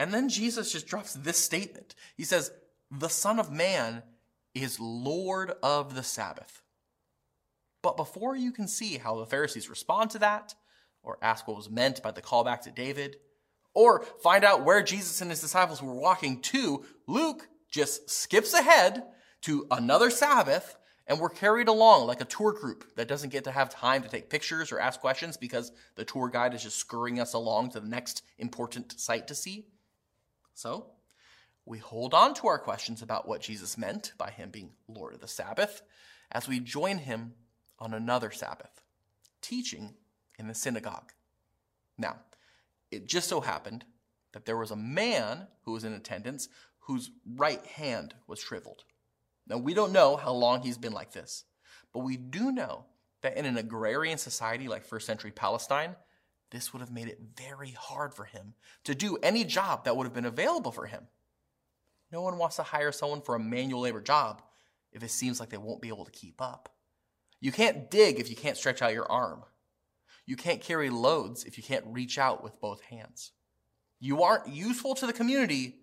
And 0.00 0.14
then 0.14 0.30
Jesus 0.30 0.72
just 0.72 0.86
drops 0.86 1.12
this 1.12 1.36
statement. 1.36 1.94
He 2.16 2.24
says, 2.24 2.52
The 2.90 3.10
Son 3.10 3.38
of 3.38 3.52
Man 3.52 4.02
is 4.54 4.80
Lord 4.80 5.52
of 5.62 5.94
the 5.94 6.02
Sabbath. 6.02 6.62
But 7.82 7.98
before 7.98 8.34
you 8.34 8.50
can 8.50 8.66
see 8.66 8.96
how 8.96 9.18
the 9.18 9.26
Pharisees 9.26 9.68
respond 9.68 10.08
to 10.12 10.20
that, 10.20 10.54
or 11.02 11.18
ask 11.20 11.46
what 11.46 11.58
was 11.58 11.68
meant 11.68 12.02
by 12.02 12.12
the 12.12 12.22
callback 12.22 12.62
to 12.62 12.70
David, 12.70 13.16
or 13.74 14.06
find 14.22 14.42
out 14.42 14.64
where 14.64 14.82
Jesus 14.82 15.20
and 15.20 15.30
his 15.30 15.42
disciples 15.42 15.82
were 15.82 15.92
walking 15.92 16.40
to, 16.40 16.86
Luke 17.06 17.46
just 17.70 18.08
skips 18.08 18.54
ahead 18.54 19.02
to 19.42 19.66
another 19.70 20.08
Sabbath 20.08 20.78
and 21.12 21.20
we're 21.20 21.28
carried 21.28 21.68
along 21.68 22.06
like 22.06 22.22
a 22.22 22.24
tour 22.24 22.52
group 22.52 22.96
that 22.96 23.06
doesn't 23.06 23.28
get 23.28 23.44
to 23.44 23.50
have 23.50 23.68
time 23.68 24.02
to 24.02 24.08
take 24.08 24.30
pictures 24.30 24.72
or 24.72 24.80
ask 24.80 24.98
questions 24.98 25.36
because 25.36 25.70
the 25.94 26.06
tour 26.06 26.30
guide 26.30 26.54
is 26.54 26.62
just 26.62 26.78
scurrying 26.78 27.20
us 27.20 27.34
along 27.34 27.68
to 27.68 27.80
the 27.80 27.86
next 27.86 28.22
important 28.38 28.98
site 28.98 29.28
to 29.28 29.34
see. 29.34 29.66
So, 30.54 30.86
we 31.66 31.76
hold 31.76 32.14
on 32.14 32.32
to 32.36 32.46
our 32.46 32.58
questions 32.58 33.02
about 33.02 33.28
what 33.28 33.42
Jesus 33.42 33.76
meant 33.76 34.14
by 34.16 34.30
him 34.30 34.48
being 34.48 34.70
Lord 34.88 35.12
of 35.12 35.20
the 35.20 35.28
Sabbath 35.28 35.82
as 36.30 36.48
we 36.48 36.60
join 36.60 36.96
him 36.96 37.34
on 37.78 37.92
another 37.92 38.30
Sabbath, 38.30 38.82
teaching 39.42 39.92
in 40.38 40.48
the 40.48 40.54
synagogue. 40.54 41.12
Now, 41.98 42.20
it 42.90 43.06
just 43.06 43.28
so 43.28 43.42
happened 43.42 43.84
that 44.32 44.46
there 44.46 44.56
was 44.56 44.70
a 44.70 44.76
man 44.76 45.48
who 45.66 45.72
was 45.72 45.84
in 45.84 45.92
attendance 45.92 46.48
whose 46.78 47.10
right 47.36 47.66
hand 47.66 48.14
was 48.26 48.38
shriveled. 48.38 48.84
Now, 49.46 49.58
we 49.58 49.74
don't 49.74 49.92
know 49.92 50.16
how 50.16 50.32
long 50.32 50.62
he's 50.62 50.78
been 50.78 50.92
like 50.92 51.12
this, 51.12 51.44
but 51.92 52.00
we 52.00 52.16
do 52.16 52.52
know 52.52 52.86
that 53.22 53.36
in 53.36 53.44
an 53.44 53.56
agrarian 53.56 54.18
society 54.18 54.68
like 54.68 54.84
first 54.84 55.06
century 55.06 55.30
Palestine, 55.30 55.96
this 56.50 56.72
would 56.72 56.80
have 56.80 56.92
made 56.92 57.08
it 57.08 57.20
very 57.36 57.70
hard 57.70 58.14
for 58.14 58.24
him 58.24 58.54
to 58.84 58.94
do 58.94 59.16
any 59.22 59.44
job 59.44 59.84
that 59.84 59.96
would 59.96 60.04
have 60.04 60.14
been 60.14 60.24
available 60.24 60.70
for 60.70 60.86
him. 60.86 61.08
No 62.10 62.20
one 62.20 62.36
wants 62.36 62.56
to 62.56 62.62
hire 62.62 62.92
someone 62.92 63.22
for 63.22 63.34
a 63.34 63.40
manual 63.40 63.80
labor 63.80 64.02
job 64.02 64.42
if 64.92 65.02
it 65.02 65.10
seems 65.10 65.40
like 65.40 65.48
they 65.48 65.56
won't 65.56 65.80
be 65.80 65.88
able 65.88 66.04
to 66.04 66.10
keep 66.10 66.40
up. 66.42 66.68
You 67.40 67.50
can't 67.50 67.90
dig 67.90 68.20
if 68.20 68.28
you 68.28 68.36
can't 68.36 68.56
stretch 68.56 68.82
out 68.82 68.92
your 68.92 69.10
arm. 69.10 69.42
You 70.26 70.36
can't 70.36 70.60
carry 70.60 70.90
loads 70.90 71.44
if 71.44 71.56
you 71.56 71.64
can't 71.64 71.84
reach 71.86 72.18
out 72.18 72.44
with 72.44 72.60
both 72.60 72.82
hands. 72.82 73.32
You 73.98 74.22
aren't 74.22 74.48
useful 74.48 74.94
to 74.96 75.06
the 75.06 75.12
community 75.12 75.76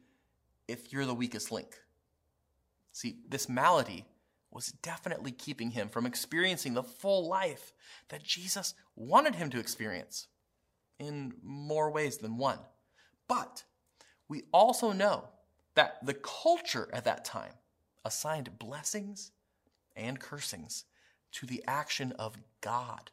if 0.68 0.94
you're 0.94 1.06
the 1.06 1.13
weakest 1.13 1.51
link. 1.51 1.75
See, 3.00 3.15
this 3.29 3.48
malady 3.48 4.03
was 4.51 4.74
definitely 4.82 5.32
keeping 5.32 5.72
him 5.72 5.88
from 5.88 6.06
experiencing 6.06 6.74
the 6.74 6.84
full 6.84 7.29
life 7.29 7.72
that 8.10 8.24
Jesus 8.24 8.74
wanted 8.98 9.36
him 9.36 9.50
to 9.51 9.60
experience 9.60 10.27
in 11.00 11.34
more 11.41 11.91
ways 11.91 12.18
than 12.18 12.36
one. 12.36 12.60
But 13.29 13.63
we 14.27 14.44
also 14.51 14.91
know 14.91 15.29
that 15.75 16.06
the 16.06 16.13
culture 16.13 16.89
at 16.91 17.06
that 17.06 17.24
time 17.24 17.53
assigned 18.03 18.60
blessings 18.60 19.32
and 19.96 20.20
cursings 20.20 20.84
to 21.32 21.46
the 21.46 21.63
action 21.70 22.12
of 22.20 22.36
God. 22.60 23.12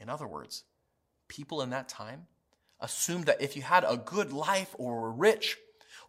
In 0.00 0.08
other 0.08 0.26
words, 0.26 0.64
people 1.28 1.60
in 1.60 1.68
that 1.68 1.90
time 1.90 2.28
assumed 2.80 3.26
that 3.26 3.42
if 3.42 3.56
you 3.56 3.62
had 3.62 3.84
a 3.86 3.98
good 3.98 4.32
life 4.32 4.74
or 4.78 5.02
were 5.02 5.12
rich 5.12 5.58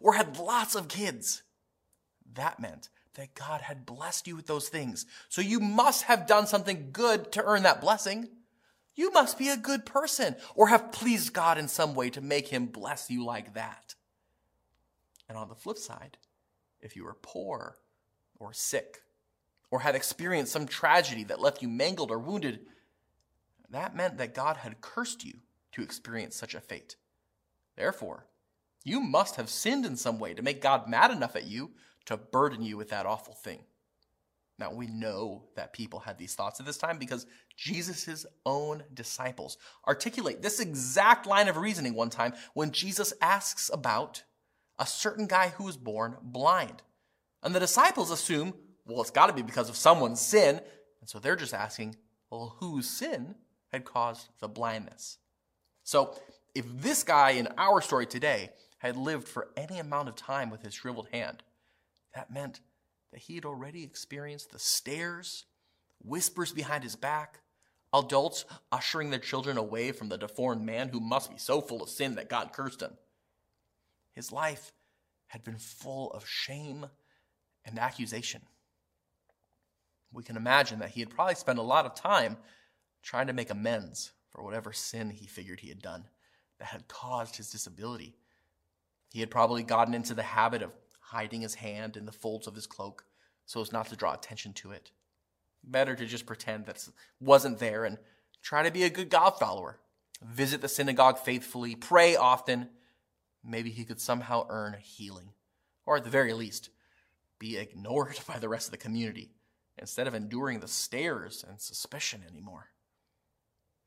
or 0.00 0.14
had 0.14 0.38
lots 0.38 0.74
of 0.74 0.88
kids, 0.88 1.42
that 2.34 2.60
meant 2.60 2.88
that 3.14 3.34
God 3.34 3.62
had 3.62 3.86
blessed 3.86 4.26
you 4.26 4.36
with 4.36 4.46
those 4.46 4.68
things. 4.68 5.06
So 5.28 5.40
you 5.40 5.58
must 5.60 6.04
have 6.04 6.26
done 6.26 6.46
something 6.46 6.90
good 6.92 7.32
to 7.32 7.44
earn 7.44 7.62
that 7.62 7.80
blessing. 7.80 8.28
You 8.94 9.10
must 9.12 9.38
be 9.38 9.48
a 9.48 9.56
good 9.56 9.84
person 9.86 10.36
or 10.54 10.68
have 10.68 10.92
pleased 10.92 11.32
God 11.32 11.58
in 11.58 11.68
some 11.68 11.94
way 11.94 12.10
to 12.10 12.20
make 12.20 12.48
him 12.48 12.66
bless 12.66 13.10
you 13.10 13.24
like 13.24 13.54
that. 13.54 13.94
And 15.28 15.36
on 15.36 15.48
the 15.48 15.54
flip 15.54 15.78
side, 15.78 16.18
if 16.80 16.94
you 16.96 17.04
were 17.04 17.16
poor 17.20 17.76
or 18.38 18.52
sick 18.52 19.02
or 19.70 19.80
had 19.80 19.94
experienced 19.94 20.52
some 20.52 20.66
tragedy 20.66 21.24
that 21.24 21.40
left 21.40 21.62
you 21.62 21.68
mangled 21.68 22.10
or 22.10 22.18
wounded, 22.18 22.60
that 23.70 23.96
meant 23.96 24.18
that 24.18 24.34
God 24.34 24.58
had 24.58 24.80
cursed 24.80 25.24
you 25.24 25.40
to 25.72 25.82
experience 25.82 26.36
such 26.36 26.54
a 26.54 26.60
fate. 26.60 26.96
Therefore, 27.76 28.26
you 28.84 29.00
must 29.00 29.36
have 29.36 29.50
sinned 29.50 29.84
in 29.84 29.96
some 29.96 30.18
way 30.18 30.32
to 30.34 30.42
make 30.42 30.62
God 30.62 30.88
mad 30.88 31.10
enough 31.10 31.34
at 31.34 31.48
you 31.48 31.72
to 32.06 32.16
burden 32.16 32.62
you 32.62 32.76
with 32.76 32.90
that 32.90 33.06
awful 33.06 33.34
thing. 33.34 33.60
Now, 34.58 34.72
we 34.72 34.86
know 34.86 35.44
that 35.54 35.74
people 35.74 36.00
had 36.00 36.16
these 36.16 36.34
thoughts 36.34 36.60
at 36.60 36.66
this 36.66 36.78
time 36.78 36.98
because 36.98 37.26
Jesus' 37.56 38.24
own 38.46 38.84
disciples 38.94 39.58
articulate 39.86 40.40
this 40.40 40.60
exact 40.60 41.26
line 41.26 41.48
of 41.48 41.58
reasoning 41.58 41.94
one 41.94 42.08
time 42.08 42.32
when 42.54 42.70
Jesus 42.70 43.12
asks 43.20 43.70
about 43.72 44.22
a 44.78 44.86
certain 44.86 45.26
guy 45.26 45.48
who 45.48 45.64
was 45.64 45.76
born 45.76 46.16
blind. 46.22 46.82
And 47.42 47.54
the 47.54 47.60
disciples 47.60 48.10
assume, 48.10 48.54
well, 48.86 49.02
it's 49.02 49.10
got 49.10 49.26
to 49.26 49.34
be 49.34 49.42
because 49.42 49.68
of 49.68 49.76
someone's 49.76 50.20
sin. 50.20 50.60
And 51.00 51.08
so 51.08 51.18
they're 51.18 51.36
just 51.36 51.54
asking, 51.54 51.96
well, 52.30 52.56
whose 52.60 52.88
sin 52.88 53.34
had 53.72 53.84
caused 53.84 54.28
the 54.40 54.48
blindness? 54.48 55.18
So 55.82 56.14
if 56.54 56.64
this 56.80 57.02
guy 57.02 57.32
in 57.32 57.48
our 57.58 57.82
story 57.82 58.06
today 58.06 58.50
had 58.78 58.96
lived 58.96 59.28
for 59.28 59.48
any 59.56 59.78
amount 59.78 60.08
of 60.08 60.16
time 60.16 60.48
with 60.48 60.62
his 60.62 60.74
shriveled 60.74 61.08
hand, 61.12 61.42
that 62.16 62.32
meant 62.32 62.60
that 63.12 63.20
he 63.20 63.36
had 63.36 63.44
already 63.44 63.84
experienced 63.84 64.50
the 64.50 64.58
stares, 64.58 65.44
whispers 66.02 66.52
behind 66.52 66.82
his 66.82 66.96
back, 66.96 67.40
adults 67.92 68.44
ushering 68.72 69.10
their 69.10 69.20
children 69.20 69.56
away 69.56 69.92
from 69.92 70.08
the 70.08 70.18
deformed 70.18 70.62
man 70.62 70.88
who 70.88 70.98
must 70.98 71.30
be 71.30 71.38
so 71.38 71.60
full 71.60 71.82
of 71.82 71.88
sin 71.88 72.16
that 72.16 72.28
God 72.28 72.52
cursed 72.52 72.82
him. 72.82 72.92
His 74.12 74.32
life 74.32 74.72
had 75.28 75.44
been 75.44 75.58
full 75.58 76.10
of 76.12 76.26
shame 76.26 76.86
and 77.64 77.78
accusation. 77.78 78.42
We 80.12 80.22
can 80.22 80.36
imagine 80.36 80.78
that 80.78 80.90
he 80.90 81.00
had 81.00 81.10
probably 81.10 81.34
spent 81.34 81.58
a 81.58 81.62
lot 81.62 81.84
of 81.84 81.94
time 81.94 82.38
trying 83.02 83.26
to 83.26 83.32
make 83.32 83.50
amends 83.50 84.12
for 84.30 84.42
whatever 84.42 84.72
sin 84.72 85.10
he 85.10 85.26
figured 85.26 85.60
he 85.60 85.68
had 85.68 85.82
done 85.82 86.04
that 86.58 86.68
had 86.68 86.88
caused 86.88 87.36
his 87.36 87.50
disability. 87.50 88.16
He 89.12 89.20
had 89.20 89.30
probably 89.30 89.62
gotten 89.62 89.94
into 89.94 90.14
the 90.14 90.22
habit 90.22 90.62
of 90.62 90.72
hiding 91.10 91.40
his 91.40 91.54
hand 91.54 91.96
in 91.96 92.04
the 92.04 92.12
folds 92.12 92.46
of 92.46 92.54
his 92.54 92.66
cloak 92.66 93.04
so 93.44 93.60
as 93.60 93.72
not 93.72 93.88
to 93.88 93.96
draw 93.96 94.12
attention 94.12 94.52
to 94.52 94.72
it. 94.72 94.90
Better 95.62 95.94
to 95.94 96.06
just 96.06 96.26
pretend 96.26 96.66
that 96.66 96.86
wasn't 97.20 97.58
there 97.58 97.84
and 97.84 97.98
try 98.42 98.62
to 98.62 98.72
be 98.72 98.82
a 98.82 98.90
good 98.90 99.08
God 99.08 99.30
follower. 99.38 99.78
Visit 100.22 100.60
the 100.60 100.68
synagogue 100.68 101.18
faithfully, 101.18 101.74
pray 101.74 102.16
often, 102.16 102.68
maybe 103.44 103.70
he 103.70 103.84
could 103.84 104.00
somehow 104.00 104.46
earn 104.48 104.76
healing, 104.80 105.30
or 105.84 105.96
at 105.96 106.04
the 106.04 106.10
very 106.10 106.32
least, 106.32 106.70
be 107.38 107.56
ignored 107.56 108.18
by 108.28 108.38
the 108.38 108.48
rest 108.48 108.66
of 108.66 108.72
the 108.72 108.78
community 108.78 109.30
instead 109.78 110.06
of 110.06 110.14
enduring 110.14 110.60
the 110.60 110.68
stares 110.68 111.44
and 111.46 111.60
suspicion 111.60 112.22
anymore. 112.28 112.70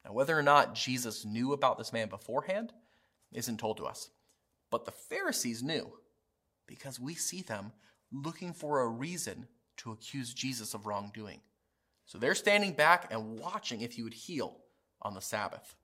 Now, 0.05 0.13
whether 0.13 0.37
or 0.37 0.43
not 0.43 0.75
Jesus 0.75 1.25
knew 1.25 1.51
about 1.51 1.77
this 1.77 1.91
man 1.91 2.07
beforehand 2.07 2.71
isn't 3.33 3.57
told 3.57 3.77
to 3.77 3.85
us, 3.85 4.11
but 4.71 4.85
the 4.85 4.91
Pharisees 4.91 5.61
knew 5.61 5.91
because 6.69 6.99
we 6.99 7.15
see 7.15 7.41
them 7.41 7.73
looking 8.11 8.53
for 8.53 8.81
a 8.81 8.87
reason 8.87 9.47
to 9.77 9.91
accuse 9.91 10.33
Jesus 10.33 10.73
of 10.73 10.85
wrongdoing. 10.85 11.41
So 12.05 12.17
they're 12.17 12.35
standing 12.35 12.73
back 12.73 13.07
and 13.11 13.39
watching 13.39 13.81
if 13.81 13.93
he 13.93 14.03
would 14.03 14.13
heal 14.13 14.57
on 15.01 15.13
the 15.13 15.21
Sabbath. 15.21 15.75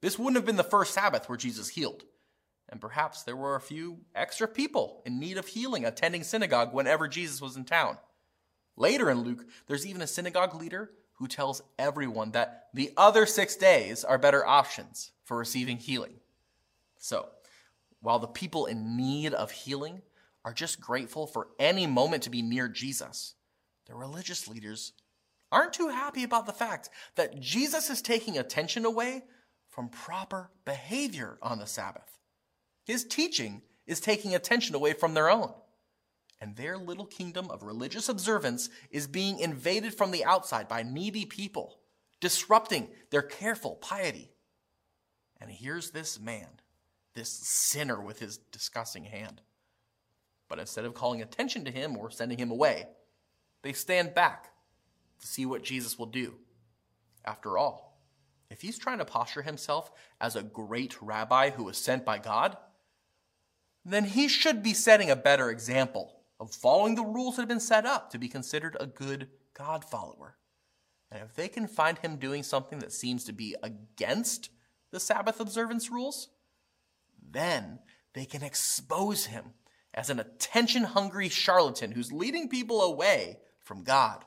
This 0.00 0.18
wouldn't 0.18 0.36
have 0.36 0.46
been 0.46 0.56
the 0.56 0.62
first 0.62 0.94
Sabbath 0.94 1.28
where 1.28 1.38
Jesus 1.38 1.68
healed. 1.68 2.04
And 2.68 2.80
perhaps 2.80 3.22
there 3.22 3.36
were 3.36 3.56
a 3.56 3.60
few 3.60 3.98
extra 4.14 4.46
people 4.46 5.02
in 5.06 5.18
need 5.18 5.38
of 5.38 5.46
healing 5.46 5.84
attending 5.84 6.22
synagogue 6.22 6.74
whenever 6.74 7.08
Jesus 7.08 7.40
was 7.40 7.56
in 7.56 7.64
town. 7.64 7.98
Later 8.76 9.10
in 9.10 9.22
Luke, 9.22 9.44
there's 9.66 9.86
even 9.86 10.02
a 10.02 10.06
synagogue 10.06 10.54
leader 10.54 10.90
who 11.14 11.26
tells 11.26 11.62
everyone 11.78 12.32
that 12.32 12.68
the 12.74 12.92
other 12.96 13.26
six 13.26 13.56
days 13.56 14.04
are 14.04 14.18
better 14.18 14.46
options 14.46 15.10
for 15.24 15.36
receiving 15.36 15.78
healing. 15.78 16.14
So, 16.98 17.28
while 18.00 18.20
the 18.20 18.28
people 18.28 18.66
in 18.66 18.96
need 18.96 19.34
of 19.34 19.50
healing 19.50 20.02
are 20.48 20.54
just 20.54 20.80
grateful 20.80 21.26
for 21.26 21.48
any 21.58 21.86
moment 21.86 22.22
to 22.22 22.30
be 22.30 22.40
near 22.40 22.68
Jesus, 22.68 23.34
the 23.86 23.94
religious 23.94 24.48
leaders 24.48 24.94
aren't 25.52 25.74
too 25.74 25.88
happy 25.88 26.24
about 26.24 26.46
the 26.46 26.54
fact 26.54 26.88
that 27.16 27.38
Jesus 27.38 27.90
is 27.90 28.00
taking 28.00 28.38
attention 28.38 28.86
away 28.86 29.24
from 29.68 29.90
proper 29.90 30.50
behavior 30.64 31.36
on 31.42 31.58
the 31.58 31.66
Sabbath. 31.66 32.18
His 32.86 33.04
teaching 33.04 33.60
is 33.86 34.00
taking 34.00 34.34
attention 34.34 34.74
away 34.74 34.94
from 34.94 35.12
their 35.12 35.28
own. 35.28 35.52
And 36.40 36.56
their 36.56 36.78
little 36.78 37.04
kingdom 37.04 37.50
of 37.50 37.62
religious 37.62 38.08
observance 38.08 38.70
is 38.90 39.06
being 39.06 39.40
invaded 39.40 39.92
from 39.92 40.12
the 40.12 40.24
outside 40.24 40.66
by 40.66 40.82
needy 40.82 41.26
people, 41.26 41.78
disrupting 42.22 42.88
their 43.10 43.20
careful 43.20 43.74
piety. 43.74 44.30
And 45.42 45.50
here's 45.50 45.90
this 45.90 46.18
man, 46.18 46.48
this 47.14 47.28
sinner 47.28 48.00
with 48.00 48.18
his 48.18 48.38
disgusting 48.38 49.04
hand. 49.04 49.42
But 50.48 50.58
instead 50.58 50.84
of 50.84 50.94
calling 50.94 51.22
attention 51.22 51.64
to 51.64 51.70
him 51.70 51.96
or 51.96 52.10
sending 52.10 52.38
him 52.38 52.50
away, 52.50 52.88
they 53.62 53.72
stand 53.72 54.14
back 54.14 54.50
to 55.20 55.26
see 55.26 55.44
what 55.46 55.62
Jesus 55.62 55.98
will 55.98 56.06
do. 56.06 56.34
After 57.24 57.58
all, 57.58 57.98
if 58.50 58.62
he's 58.62 58.78
trying 58.78 58.98
to 58.98 59.04
posture 59.04 59.42
himself 59.42 59.90
as 60.20 60.36
a 60.36 60.42
great 60.42 60.96
rabbi 61.02 61.50
who 61.50 61.64
was 61.64 61.76
sent 61.76 62.04
by 62.04 62.18
God, 62.18 62.56
then 63.84 64.04
he 64.04 64.28
should 64.28 64.62
be 64.62 64.72
setting 64.72 65.10
a 65.10 65.16
better 65.16 65.50
example 65.50 66.20
of 66.40 66.52
following 66.52 66.94
the 66.94 67.04
rules 67.04 67.36
that 67.36 67.42
have 67.42 67.48
been 67.48 67.60
set 67.60 67.84
up 67.84 68.10
to 68.10 68.18
be 68.18 68.28
considered 68.28 68.76
a 68.78 68.86
good 68.86 69.28
God 69.54 69.84
follower. 69.84 70.36
And 71.10 71.22
if 71.22 71.34
they 71.34 71.48
can 71.48 71.66
find 71.66 71.98
him 71.98 72.16
doing 72.16 72.42
something 72.42 72.78
that 72.78 72.92
seems 72.92 73.24
to 73.24 73.32
be 73.32 73.54
against 73.62 74.50
the 74.90 75.00
Sabbath 75.00 75.40
observance 75.40 75.90
rules, 75.90 76.28
then 77.30 77.80
they 78.14 78.24
can 78.24 78.42
expose 78.42 79.26
him 79.26 79.52
as 79.94 80.10
an 80.10 80.20
attention 80.20 80.84
hungry 80.84 81.28
charlatan 81.28 81.92
who's 81.92 82.12
leading 82.12 82.48
people 82.48 82.82
away 82.82 83.38
from 83.60 83.84
God. 83.84 84.24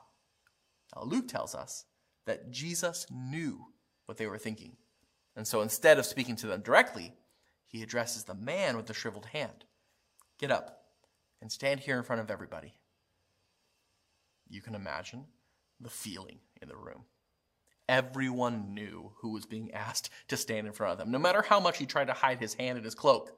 Now, 0.94 1.02
Luke 1.04 1.28
tells 1.28 1.54
us 1.54 1.84
that 2.26 2.50
Jesus 2.50 3.06
knew 3.10 3.66
what 4.06 4.18
they 4.18 4.26
were 4.26 4.38
thinking. 4.38 4.76
And 5.34 5.46
so 5.46 5.62
instead 5.62 5.98
of 5.98 6.06
speaking 6.06 6.36
to 6.36 6.46
them 6.46 6.60
directly, 6.60 7.14
he 7.66 7.82
addresses 7.82 8.24
the 8.24 8.34
man 8.34 8.76
with 8.76 8.86
the 8.86 8.94
shriveled 8.94 9.26
hand, 9.26 9.64
get 10.38 10.50
up 10.50 10.82
and 11.40 11.50
stand 11.50 11.80
here 11.80 11.96
in 11.96 12.04
front 12.04 12.20
of 12.20 12.30
everybody. 12.30 12.74
You 14.48 14.60
can 14.60 14.74
imagine 14.74 15.24
the 15.80 15.88
feeling 15.88 16.40
in 16.60 16.68
the 16.68 16.76
room. 16.76 17.04
Everyone 17.88 18.74
knew 18.74 19.12
who 19.16 19.30
was 19.30 19.46
being 19.46 19.72
asked 19.72 20.10
to 20.28 20.36
stand 20.36 20.66
in 20.66 20.72
front 20.72 20.92
of 20.92 20.98
them, 20.98 21.10
no 21.10 21.18
matter 21.18 21.42
how 21.42 21.58
much 21.58 21.78
he 21.78 21.86
tried 21.86 22.08
to 22.08 22.12
hide 22.12 22.38
his 22.38 22.54
hand 22.54 22.78
in 22.78 22.84
his 22.84 22.94
cloak. 22.94 23.32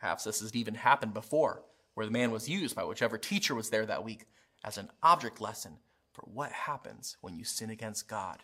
Perhaps 0.00 0.24
this 0.24 0.40
has 0.40 0.54
even 0.56 0.74
happened 0.74 1.12
before, 1.12 1.62
where 1.94 2.06
the 2.06 2.12
man 2.12 2.30
was 2.30 2.48
used 2.48 2.74
by 2.74 2.84
whichever 2.84 3.18
teacher 3.18 3.54
was 3.54 3.68
there 3.68 3.84
that 3.86 4.04
week 4.04 4.24
as 4.64 4.78
an 4.78 4.88
object 5.02 5.40
lesson 5.40 5.78
for 6.12 6.22
what 6.22 6.50
happens 6.52 7.16
when 7.20 7.36
you 7.36 7.44
sin 7.44 7.70
against 7.70 8.08
God. 8.08 8.38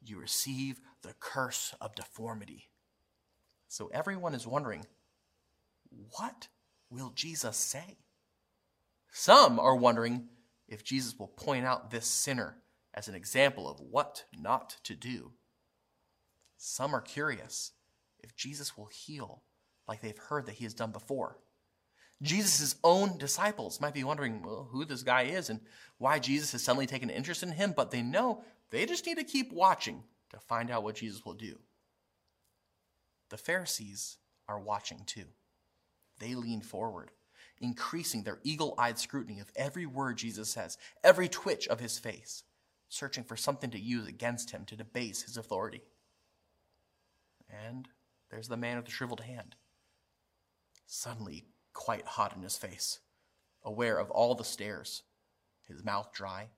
You 0.00 0.18
receive 0.18 0.80
the 1.02 1.14
curse 1.18 1.74
of 1.80 1.94
deformity. 1.94 2.68
So 3.68 3.90
everyone 3.92 4.34
is 4.34 4.46
wondering, 4.46 4.86
what 6.16 6.48
will 6.88 7.10
Jesus 7.14 7.56
say? 7.56 7.98
Some 9.10 9.58
are 9.58 9.76
wondering 9.76 10.28
if 10.68 10.84
Jesus 10.84 11.18
will 11.18 11.28
point 11.28 11.66
out 11.66 11.90
this 11.90 12.06
sinner 12.06 12.56
as 12.94 13.08
an 13.08 13.14
example 13.14 13.68
of 13.68 13.80
what 13.80 14.24
not 14.38 14.76
to 14.84 14.94
do. 14.94 15.32
Some 16.56 16.94
are 16.94 17.00
curious 17.00 17.72
if 18.20 18.36
Jesus 18.36 18.76
will 18.76 18.86
heal 18.86 19.42
like 19.88 20.00
they've 20.00 20.16
heard 20.16 20.46
that 20.46 20.54
he 20.54 20.64
has 20.64 20.74
done 20.74 20.92
before. 20.92 21.38
Jesus' 22.22 22.76
own 22.84 23.18
disciples 23.18 23.80
might 23.80 23.94
be 23.94 24.04
wondering 24.04 24.42
well, 24.42 24.68
who 24.70 24.84
this 24.84 25.02
guy 25.02 25.22
is 25.22 25.50
and 25.50 25.60
why 25.98 26.18
Jesus 26.18 26.52
has 26.52 26.62
suddenly 26.62 26.86
taken 26.86 27.10
an 27.10 27.16
interest 27.16 27.42
in 27.42 27.50
him, 27.50 27.74
but 27.76 27.90
they 27.90 28.02
know 28.02 28.44
they 28.70 28.86
just 28.86 29.06
need 29.06 29.18
to 29.18 29.24
keep 29.24 29.52
watching 29.52 30.04
to 30.30 30.38
find 30.38 30.70
out 30.70 30.84
what 30.84 30.94
Jesus 30.94 31.24
will 31.24 31.34
do. 31.34 31.58
The 33.30 33.36
Pharisees 33.36 34.18
are 34.48 34.60
watching 34.60 35.02
too. 35.04 35.24
They 36.18 36.34
lean 36.34 36.60
forward, 36.60 37.10
increasing 37.60 38.22
their 38.22 38.38
eagle 38.44 38.74
eyed 38.78 38.98
scrutiny 38.98 39.40
of 39.40 39.50
every 39.56 39.86
word 39.86 40.18
Jesus 40.18 40.48
says, 40.48 40.78
every 41.02 41.28
twitch 41.28 41.66
of 41.66 41.80
his 41.80 41.98
face, 41.98 42.44
searching 42.88 43.24
for 43.24 43.36
something 43.36 43.70
to 43.70 43.80
use 43.80 44.06
against 44.06 44.50
him 44.50 44.64
to 44.66 44.76
debase 44.76 45.22
his 45.22 45.36
authority. 45.36 45.82
And 47.68 47.88
there's 48.30 48.48
the 48.48 48.56
man 48.56 48.76
with 48.76 48.86
the 48.86 48.92
shriveled 48.92 49.20
hand, 49.20 49.56
suddenly 50.92 51.46
quite 51.72 52.06
hot 52.06 52.36
in 52.36 52.42
his 52.42 52.58
face, 52.58 53.00
aware 53.64 53.96
of 53.98 54.10
all 54.10 54.34
the 54.34 54.44
stares, 54.44 55.02
his 55.66 55.82
mouth 55.82 56.12
dry, 56.12 56.48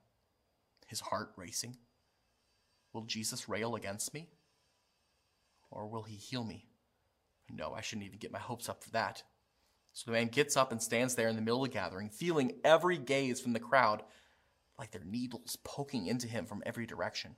his 0.87 0.99
heart 0.99 1.31
racing. 1.37 1.77
Will 2.91 3.03
Jesus 3.03 3.47
rail 3.47 3.75
against 3.75 4.13
me? 4.13 4.27
Or 5.71 5.87
will 5.87 6.03
he 6.03 6.15
heal 6.15 6.43
me? 6.43 6.67
No, 7.49 7.73
I 7.73 7.81
shouldn't 7.81 8.07
even 8.07 8.19
get 8.19 8.31
my 8.31 8.39
hopes 8.39 8.67
up 8.67 8.83
for 8.83 8.91
that. 8.91 9.23
So 9.93 10.03
the 10.05 10.17
man 10.17 10.27
gets 10.27 10.57
up 10.57 10.71
and 10.71 10.81
stands 10.81 11.15
there 11.15 11.29
in 11.29 11.35
the 11.37 11.41
middle 11.41 11.63
of 11.63 11.69
the 11.69 11.73
gathering, 11.73 12.09
feeling 12.09 12.59
every 12.65 12.97
gaze 12.97 13.39
from 13.39 13.53
the 13.53 13.59
crowd 13.59 14.03
like 14.77 14.91
they're 14.91 15.01
needles 15.05 15.57
poking 15.63 16.07
into 16.07 16.27
him 16.27 16.45
from 16.45 16.61
every 16.65 16.85
direction. 16.85 17.37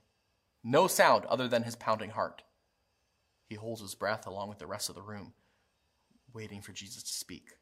No 0.64 0.88
sound 0.88 1.24
other 1.26 1.46
than 1.46 1.62
his 1.62 1.76
pounding 1.76 2.10
heart. 2.10 2.42
He 3.46 3.54
holds 3.54 3.80
his 3.80 3.94
breath 3.94 4.26
along 4.26 4.48
with 4.48 4.58
the 4.58 4.66
rest 4.66 4.88
of 4.88 4.96
the 4.96 5.02
room, 5.02 5.34
waiting 6.32 6.60
for 6.60 6.72
Jesus 6.72 7.02
to 7.02 7.12
speak. 7.12 7.56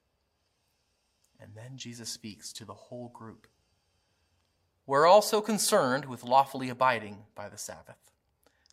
And 1.41 1.51
then 1.55 1.77
Jesus 1.77 2.09
speaks 2.09 2.53
to 2.55 2.65
the 2.65 2.75
whole 2.75 3.09
group. 3.09 3.47
We're 4.87 5.07
also 5.07 5.41
concerned 5.41 6.05
with 6.05 6.25
lawfully 6.25 6.69
abiding 6.69 7.19
by 7.35 7.49
the 7.49 7.59
Sabbath. 7.59 7.99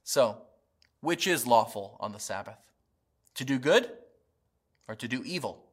So, 0.03 0.37
which 1.01 1.27
is 1.27 1.47
lawful 1.47 1.97
on 1.99 2.11
the 2.11 2.19
Sabbath? 2.19 2.71
To 3.35 3.45
do 3.45 3.57
good 3.57 3.89
or 4.87 4.95
to 4.95 5.07
do 5.07 5.23
evil? 5.25 5.65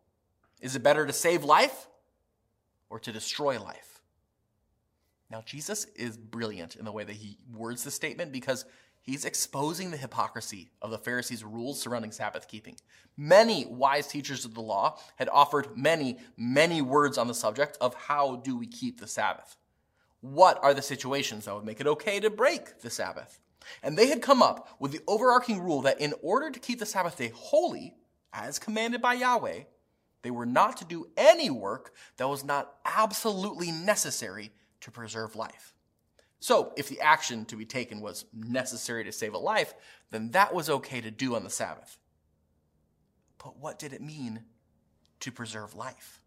Is 0.61 0.75
it 0.75 0.83
better 0.83 1.07
to 1.07 1.12
save 1.12 1.45
life 1.45 1.89
or 2.89 2.99
to 3.00 3.12
destroy 3.12 3.61
life? 3.61 4.00
Now, 5.31 5.43
Jesus 5.45 5.85
is 5.95 6.17
brilliant 6.17 6.75
in 6.75 6.85
the 6.85 6.93
way 6.93 7.04
that 7.04 7.17
he 7.17 7.39
words 7.54 7.85
the 7.85 7.91
statement 7.91 8.33
because 8.33 8.65
he's 9.00 9.25
exposing 9.25 9.91
the 9.91 9.97
hypocrisy 9.97 10.71
of 10.80 10.91
the 10.91 10.99
Pharisees' 10.99 11.45
rules 11.45 11.80
surrounding 11.80 12.13
Sabbath 12.13 12.49
keeping. 12.49 12.76
Many 13.17 13.67
wise 13.67 14.06
teachers 14.06 14.45
of 14.45 14.54
the 14.54 14.63
law 14.63 14.99
had 15.17 15.28
offered 15.28 15.76
many, 15.76 16.19
many 16.36 16.82
words 16.82 17.19
on 17.19 17.28
the 17.28 17.34
subject 17.34 17.76
of 17.80 17.95
how 17.95 18.36
do 18.36 18.56
we 18.56 18.67
keep 18.67 19.00
the 19.00 19.06
Sabbath. 19.06 19.56
What 20.21 20.58
are 20.63 20.75
the 20.75 20.82
situations 20.82 21.45
that 21.45 21.54
would 21.54 21.65
make 21.65 21.80
it 21.80 21.86
okay 21.86 22.21
to 22.21 22.30
break 22.30 22.80
the 22.80 22.91
Sabbath? 22.91 23.41
And 23.82 23.97
they 23.97 24.08
had 24.08 24.23
come 24.23 24.43
up 24.43 24.76
with 24.78 24.93
the 24.93 25.00
overarching 25.06 25.60
rule 25.60 25.82
that 25.82 26.00
in 26.00 26.15
order 26.23 26.50
to 26.50 26.60
keep 26.60 26.78
the 26.78 26.86
Sabbath 26.86 27.17
day 27.17 27.30
holy, 27.34 27.95
as 28.32 28.58
commanded 28.58 29.02
by 29.02 29.15
Yahweh, 29.15 29.65
they 30.23 30.30
were 30.30 30.47
not 30.47 30.76
to 30.78 30.84
do 30.84 31.08
any 31.17 31.50
work 31.50 31.95
that 32.17 32.28
was 32.28 32.45
not 32.45 32.75
absolutely 32.84 33.71
necessary 33.71 34.50
to 34.80 34.91
preserve 34.91 35.36
life. 35.36 35.75
So, 36.41 36.73
if 36.76 36.89
the 36.89 37.03
action 37.03 37.45
to 37.47 37.57
be 37.57 37.67
taken 37.67 38.00
was 38.00 38.25
necessary 38.33 39.05
to 39.05 39.13
save 39.13 39.35
a 39.35 39.39
life, 39.39 39.75
then 40.11 40.31
that 40.31 40.55
was 40.55 40.71
okay 40.71 41.03
to 41.03 41.11
do 41.11 41.37
on 41.37 41.45
the 41.45 41.50
Sabbath. 41.50 41.99
But 43.43 43.59
what 43.59 43.79
did 43.79 43.93
it 43.93 44.00
mean 44.00 44.45
to 45.21 45.31
preserve 45.31 45.75
life? 45.75 46.23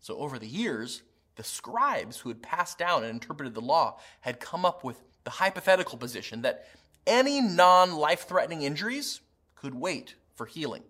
So, 0.00 0.16
over 0.16 0.38
the 0.38 0.46
years, 0.46 1.02
the 1.36 1.44
scribes 1.44 2.20
who 2.20 2.30
had 2.30 2.42
passed 2.42 2.78
down 2.78 3.02
and 3.02 3.12
interpreted 3.12 3.54
the 3.54 3.60
law 3.60 3.98
had 4.20 4.40
come 4.40 4.64
up 4.64 4.82
with 4.82 5.02
the 5.24 5.30
hypothetical 5.30 5.98
position 5.98 6.42
that 6.42 6.66
any 7.06 7.42
non 7.42 7.92
life 7.92 8.26
threatening 8.26 8.62
injuries 8.62 9.20
could 9.54 9.74
wait 9.74 10.14
for 10.34 10.46
healing. 10.46 10.82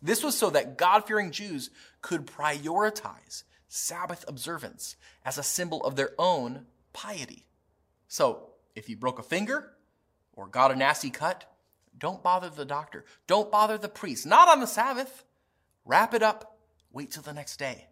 This 0.00 0.22
was 0.22 0.36
so 0.36 0.50
that 0.50 0.76
God 0.78 1.06
fearing 1.06 1.32
Jews 1.32 1.70
could 2.02 2.26
prioritize 2.26 3.42
Sabbath 3.68 4.24
observance 4.28 4.96
as 5.24 5.38
a 5.38 5.42
symbol 5.42 5.84
of 5.84 5.96
their 5.96 6.10
own 6.18 6.66
piety. 6.92 7.46
So, 8.08 8.50
if 8.74 8.88
you 8.88 8.96
broke 8.96 9.18
a 9.18 9.22
finger 9.22 9.72
or 10.32 10.46
got 10.46 10.70
a 10.70 10.76
nasty 10.76 11.10
cut, 11.10 11.50
don't 11.98 12.22
bother 12.22 12.50
the 12.50 12.64
doctor. 12.64 13.04
Don't 13.26 13.50
bother 13.50 13.78
the 13.78 13.88
priest. 13.88 14.26
Not 14.26 14.48
on 14.48 14.60
the 14.60 14.66
Sabbath. 14.66 15.24
Wrap 15.84 16.14
it 16.14 16.22
up. 16.22 16.58
Wait 16.92 17.10
till 17.10 17.22
the 17.22 17.32
next 17.32 17.58
day. 17.58 17.88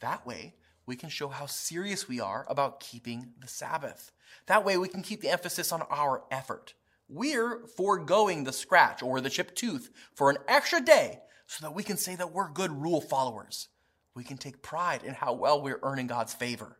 That 0.00 0.26
way, 0.26 0.54
we 0.86 0.96
can 0.96 1.08
show 1.08 1.28
how 1.28 1.46
serious 1.46 2.08
we 2.08 2.20
are 2.20 2.46
about 2.48 2.80
keeping 2.80 3.32
the 3.40 3.48
Sabbath. 3.48 4.12
That 4.46 4.64
way, 4.64 4.76
we 4.76 4.88
can 4.88 5.02
keep 5.02 5.20
the 5.20 5.30
emphasis 5.30 5.72
on 5.72 5.82
our 5.90 6.24
effort. 6.30 6.74
We're 7.08 7.66
foregoing 7.76 8.44
the 8.44 8.52
scratch 8.52 9.02
or 9.02 9.20
the 9.20 9.30
chipped 9.30 9.56
tooth 9.56 9.90
for 10.14 10.30
an 10.30 10.38
extra 10.46 10.80
day 10.80 11.20
so 11.46 11.66
that 11.66 11.74
we 11.74 11.82
can 11.82 11.96
say 11.96 12.16
that 12.16 12.32
we're 12.32 12.50
good 12.50 12.70
rule 12.70 13.00
followers. 13.00 13.68
We 14.14 14.24
can 14.24 14.36
take 14.36 14.62
pride 14.62 15.02
in 15.04 15.14
how 15.14 15.32
well 15.34 15.62
we're 15.62 15.80
earning 15.82 16.06
God's 16.06 16.34
favor. 16.34 16.77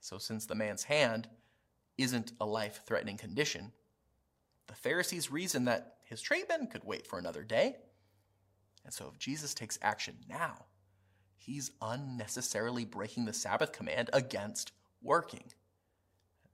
So, 0.00 0.18
since 0.18 0.46
the 0.46 0.54
man's 0.54 0.84
hand 0.84 1.28
isn't 1.98 2.32
a 2.40 2.46
life 2.46 2.80
threatening 2.86 3.16
condition, 3.16 3.72
the 4.66 4.74
Pharisees 4.74 5.30
reason 5.30 5.66
that 5.66 5.96
his 6.04 6.20
treatment 6.20 6.70
could 6.70 6.84
wait 6.84 7.06
for 7.06 7.18
another 7.18 7.42
day. 7.42 7.76
And 8.84 8.92
so, 8.92 9.10
if 9.12 9.18
Jesus 9.18 9.52
takes 9.52 9.78
action 9.82 10.16
now, 10.28 10.64
he's 11.36 11.72
unnecessarily 11.82 12.84
breaking 12.84 13.26
the 13.26 13.32
Sabbath 13.32 13.72
command 13.72 14.10
against 14.12 14.72
working. 15.02 15.52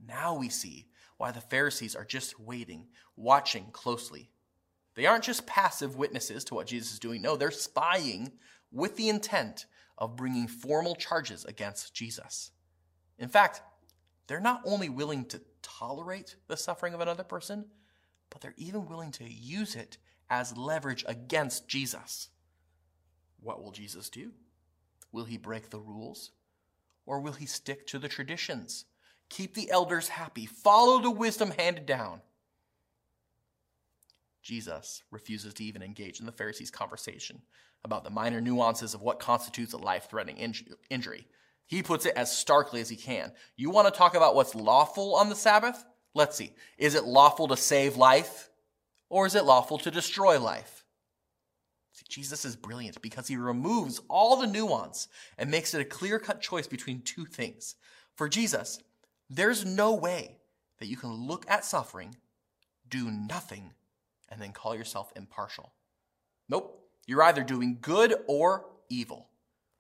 Now 0.05 0.35
we 0.37 0.49
see 0.49 0.89
why 1.17 1.31
the 1.31 1.41
Pharisees 1.41 1.97
are 1.97 2.05
just 2.05 2.39
waiting, 2.39 2.89
watching 3.17 3.67
closely. 3.73 4.31
They 4.95 5.07
aren't 5.07 5.25
just 5.25 5.47
passive 5.47 5.97
witnesses 5.97 6.45
to 6.45 6.55
what 6.55 6.67
Jesus 6.67 6.95
is 6.95 6.99
doing. 6.99 7.23
No, 7.23 7.37
they're 7.37 7.51
spying 7.51 8.33
with 8.73 8.97
the 8.97 9.09
intent 9.09 9.67
of 9.99 10.17
bringing 10.17 10.49
formal 10.49 10.95
charges 10.95 11.45
against 11.45 11.95
Jesus. 11.95 12.51
In 13.19 13.29
fact, 13.29 13.63
they're 14.27 14.41
not 14.41 14.63
only 14.65 14.89
willing 14.89 15.25
to 15.27 15.41
tolerate 15.63 16.37
the 16.49 16.57
suffering 16.57 16.95
of 16.95 17.01
another 17.01 17.25
person, 17.25 17.67
but 18.31 18.41
they're 18.41 18.55
even 18.57 18.87
willing 18.87 19.13
to 19.13 19.25
use 19.25 19.75
it 19.75 19.99
as 20.29 20.57
leverage 20.57 21.05
against 21.07 21.69
Jesus. 21.69 22.29
What 23.41 23.63
will 23.63 23.71
Jesus 23.71 24.11
do? 24.11 24.33
Will 25.13 25.25
he 25.25 25.39
break 25.39 25.71
the 25.71 25.79
rules? 25.79 26.33
Or 27.07 27.21
will 27.21 27.33
he 27.33 27.47
stick 27.47 27.87
to 27.89 27.99
the 27.99 28.09
traditions? 28.09 28.85
Keep 29.29 29.55
the 29.55 29.71
elders 29.71 30.09
happy, 30.09 30.47
follow 30.47 31.01
the 31.01 31.11
wisdom 31.11 31.53
handed 31.53 31.87
down. 31.87 32.21
Jesus 34.43 35.03
refuses 35.11 35.55
to 35.55 35.65
even 35.65 35.83
engage 35.83 36.21
in 36.21 36.27
the 36.27 36.33
Pharisees' 36.33 36.71
conversation 36.71 37.43
about 37.85 38.05
the 38.05 38.11
minor 38.11 38.41
nuances 38.41 38.95
of 38.95 39.03
what 39.03 39.19
constitutes 39.19 39.73
a 39.73 39.77
life 39.77 40.09
threatening 40.09 40.55
injury. 40.91 41.27
He 41.67 41.83
puts 41.83 42.07
it 42.07 42.15
as 42.17 42.37
starkly 42.37 42.81
as 42.81 42.89
he 42.89 42.97
can. 42.97 43.33
You 43.57 43.71
want 43.71 43.93
to 43.93 43.97
talk 43.97 44.15
about 44.15 44.35
what's 44.35 44.55
lawful 44.55 45.17
on 45.17 45.29
the 45.29 45.35
Sabbath? 45.35 45.85
Let's 46.15 46.37
see. 46.37 46.53
Is 46.79 46.95
it 46.95 47.05
lawful 47.05 47.49
to 47.49 47.57
save 47.57 47.97
life 47.97 48.49
or 49.09 49.27
is 49.27 49.35
it 49.35 49.45
lawful 49.45 49.79
to 49.79 49.91
destroy 49.91 50.41
life? 50.41 50.85
See, 51.93 52.07
Jesus 52.09 52.45
is 52.45 52.57
brilliant 52.57 53.03
because 53.03 53.27
he 53.27 53.37
removes 53.37 54.01
all 54.09 54.37
the 54.37 54.47
nuance 54.47 55.09
and 55.39 55.51
makes 55.51 55.75
it 55.75 55.81
a 55.81 55.85
clear 55.85 56.19
cut 56.19 56.41
choice 56.41 56.67
between 56.67 57.03
two 57.03 57.25
things. 57.25 57.75
For 58.15 58.29
Jesus, 58.29 58.81
there's 59.29 59.65
no 59.65 59.95
way 59.95 60.37
that 60.79 60.87
you 60.87 60.97
can 60.97 61.13
look 61.13 61.45
at 61.49 61.65
suffering, 61.65 62.17
do 62.89 63.11
nothing, 63.11 63.73
and 64.29 64.41
then 64.41 64.53
call 64.53 64.75
yourself 64.75 65.13
impartial. 65.17 65.73
Nope. 66.49 66.83
You're 67.07 67.23
either 67.23 67.43
doing 67.45 67.79
good 67.81 68.15
or 68.27 68.67
evil. 68.89 69.29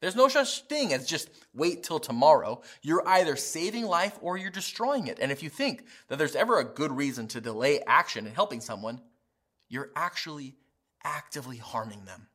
There's 0.00 0.16
no 0.16 0.28
such 0.28 0.62
thing 0.62 0.92
as 0.92 1.06
just 1.06 1.30
wait 1.54 1.82
till 1.82 1.98
tomorrow. 1.98 2.60
You're 2.82 3.06
either 3.08 3.36
saving 3.36 3.86
life 3.86 4.18
or 4.20 4.36
you're 4.36 4.50
destroying 4.50 5.06
it. 5.06 5.18
And 5.20 5.32
if 5.32 5.42
you 5.42 5.48
think 5.48 5.84
that 6.08 6.18
there's 6.18 6.36
ever 6.36 6.58
a 6.58 6.64
good 6.64 6.92
reason 6.92 7.28
to 7.28 7.40
delay 7.40 7.80
action 7.86 8.26
in 8.26 8.34
helping 8.34 8.60
someone, 8.60 9.00
you're 9.68 9.90
actually 9.96 10.54
actively 11.02 11.56
harming 11.56 12.04
them. 12.04 12.28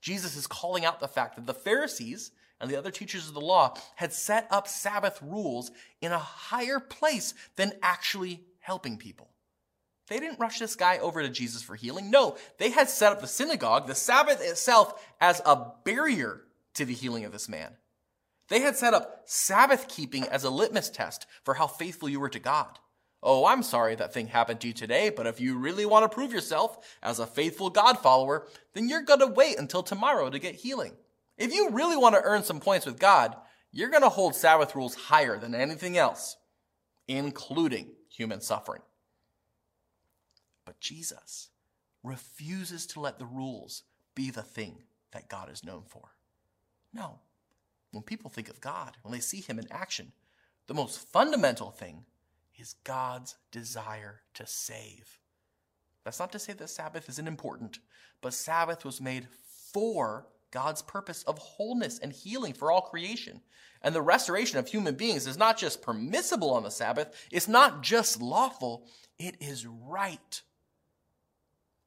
Jesus 0.00 0.36
is 0.36 0.48
calling 0.48 0.84
out 0.84 0.98
the 0.98 1.06
fact 1.06 1.36
that 1.36 1.46
the 1.46 1.54
Pharisees 1.54 2.32
and 2.60 2.68
the 2.68 2.76
other 2.76 2.90
teachers 2.90 3.28
of 3.28 3.34
the 3.34 3.40
law 3.40 3.74
had 3.94 4.12
set 4.12 4.48
up 4.50 4.66
Sabbath 4.66 5.20
rules 5.22 5.70
in 6.00 6.10
a 6.10 6.18
higher 6.18 6.80
place 6.80 7.34
than 7.56 7.72
actually 7.82 8.40
helping 8.58 8.96
people. 8.96 9.28
They 10.08 10.18
didn't 10.18 10.40
rush 10.40 10.58
this 10.58 10.74
guy 10.74 10.98
over 10.98 11.22
to 11.22 11.28
Jesus 11.28 11.62
for 11.62 11.76
healing. 11.76 12.10
No, 12.10 12.36
they 12.58 12.70
had 12.70 12.88
set 12.88 13.12
up 13.12 13.20
the 13.20 13.28
synagogue, 13.28 13.86
the 13.86 13.94
Sabbath 13.94 14.40
itself, 14.42 15.06
as 15.20 15.40
a 15.46 15.72
barrier 15.84 16.42
to 16.74 16.84
the 16.84 16.94
healing 16.94 17.24
of 17.24 17.32
this 17.32 17.48
man. 17.48 17.76
They 18.48 18.60
had 18.60 18.76
set 18.76 18.94
up 18.94 19.22
Sabbath 19.24 19.88
keeping 19.88 20.24
as 20.24 20.44
a 20.44 20.50
litmus 20.50 20.90
test 20.90 21.26
for 21.44 21.54
how 21.54 21.66
faithful 21.66 22.08
you 22.08 22.20
were 22.20 22.28
to 22.28 22.38
God. 22.38 22.78
Oh, 23.22 23.46
I'm 23.46 23.62
sorry 23.62 23.94
that 23.94 24.12
thing 24.12 24.26
happened 24.26 24.60
to 24.60 24.66
you 24.66 24.74
today, 24.74 25.08
but 25.08 25.26
if 25.26 25.40
you 25.40 25.56
really 25.56 25.86
want 25.86 26.04
to 26.04 26.14
prove 26.14 26.32
yourself 26.32 26.96
as 27.02 27.20
a 27.20 27.26
faithful 27.26 27.70
God 27.70 27.98
follower, 27.98 28.48
then 28.74 28.88
you're 28.88 29.02
going 29.04 29.20
to 29.20 29.28
wait 29.28 29.58
until 29.58 29.82
tomorrow 29.82 30.28
to 30.28 30.38
get 30.40 30.56
healing. 30.56 30.94
If 31.38 31.54
you 31.54 31.70
really 31.70 31.96
want 31.96 32.16
to 32.16 32.22
earn 32.22 32.42
some 32.42 32.58
points 32.58 32.84
with 32.84 32.98
God, 32.98 33.36
you're 33.70 33.90
going 33.90 34.02
to 34.02 34.08
hold 34.08 34.34
Sabbath 34.34 34.74
rules 34.74 34.94
higher 34.94 35.38
than 35.38 35.54
anything 35.54 35.96
else, 35.96 36.36
including 37.06 37.92
human 38.10 38.40
suffering. 38.40 38.82
But 40.66 40.80
Jesus 40.80 41.48
refuses 42.02 42.86
to 42.88 43.00
let 43.00 43.18
the 43.18 43.26
rules 43.26 43.84
be 44.14 44.30
the 44.30 44.42
thing 44.42 44.82
that 45.12 45.28
God 45.28 45.50
is 45.50 45.64
known 45.64 45.84
for. 45.86 46.10
No. 46.92 47.18
When 47.90 48.02
people 48.02 48.30
think 48.30 48.48
of 48.48 48.60
God, 48.60 48.96
when 49.02 49.12
they 49.12 49.20
see 49.20 49.40
Him 49.40 49.58
in 49.58 49.66
action, 49.70 50.12
the 50.66 50.74
most 50.74 50.98
fundamental 51.10 51.70
thing 51.70 52.04
is 52.58 52.74
God's 52.84 53.36
desire 53.50 54.20
to 54.34 54.46
save. 54.46 55.18
That's 56.04 56.18
not 56.18 56.32
to 56.32 56.38
say 56.38 56.52
that 56.54 56.70
Sabbath 56.70 57.08
isn't 57.08 57.28
important, 57.28 57.78
but 58.20 58.34
Sabbath 58.34 58.84
was 58.84 59.00
made 59.00 59.28
for 59.72 60.26
God's 60.50 60.82
purpose 60.82 61.22
of 61.24 61.38
wholeness 61.38 61.98
and 61.98 62.12
healing 62.12 62.52
for 62.52 62.70
all 62.70 62.82
creation. 62.82 63.40
And 63.82 63.94
the 63.94 64.02
restoration 64.02 64.58
of 64.58 64.68
human 64.68 64.94
beings 64.94 65.26
is 65.26 65.38
not 65.38 65.58
just 65.58 65.82
permissible 65.82 66.50
on 66.50 66.62
the 66.62 66.70
Sabbath, 66.70 67.26
it's 67.32 67.48
not 67.48 67.82
just 67.82 68.20
lawful, 68.20 68.86
it 69.18 69.36
is 69.40 69.66
right. 69.66 70.42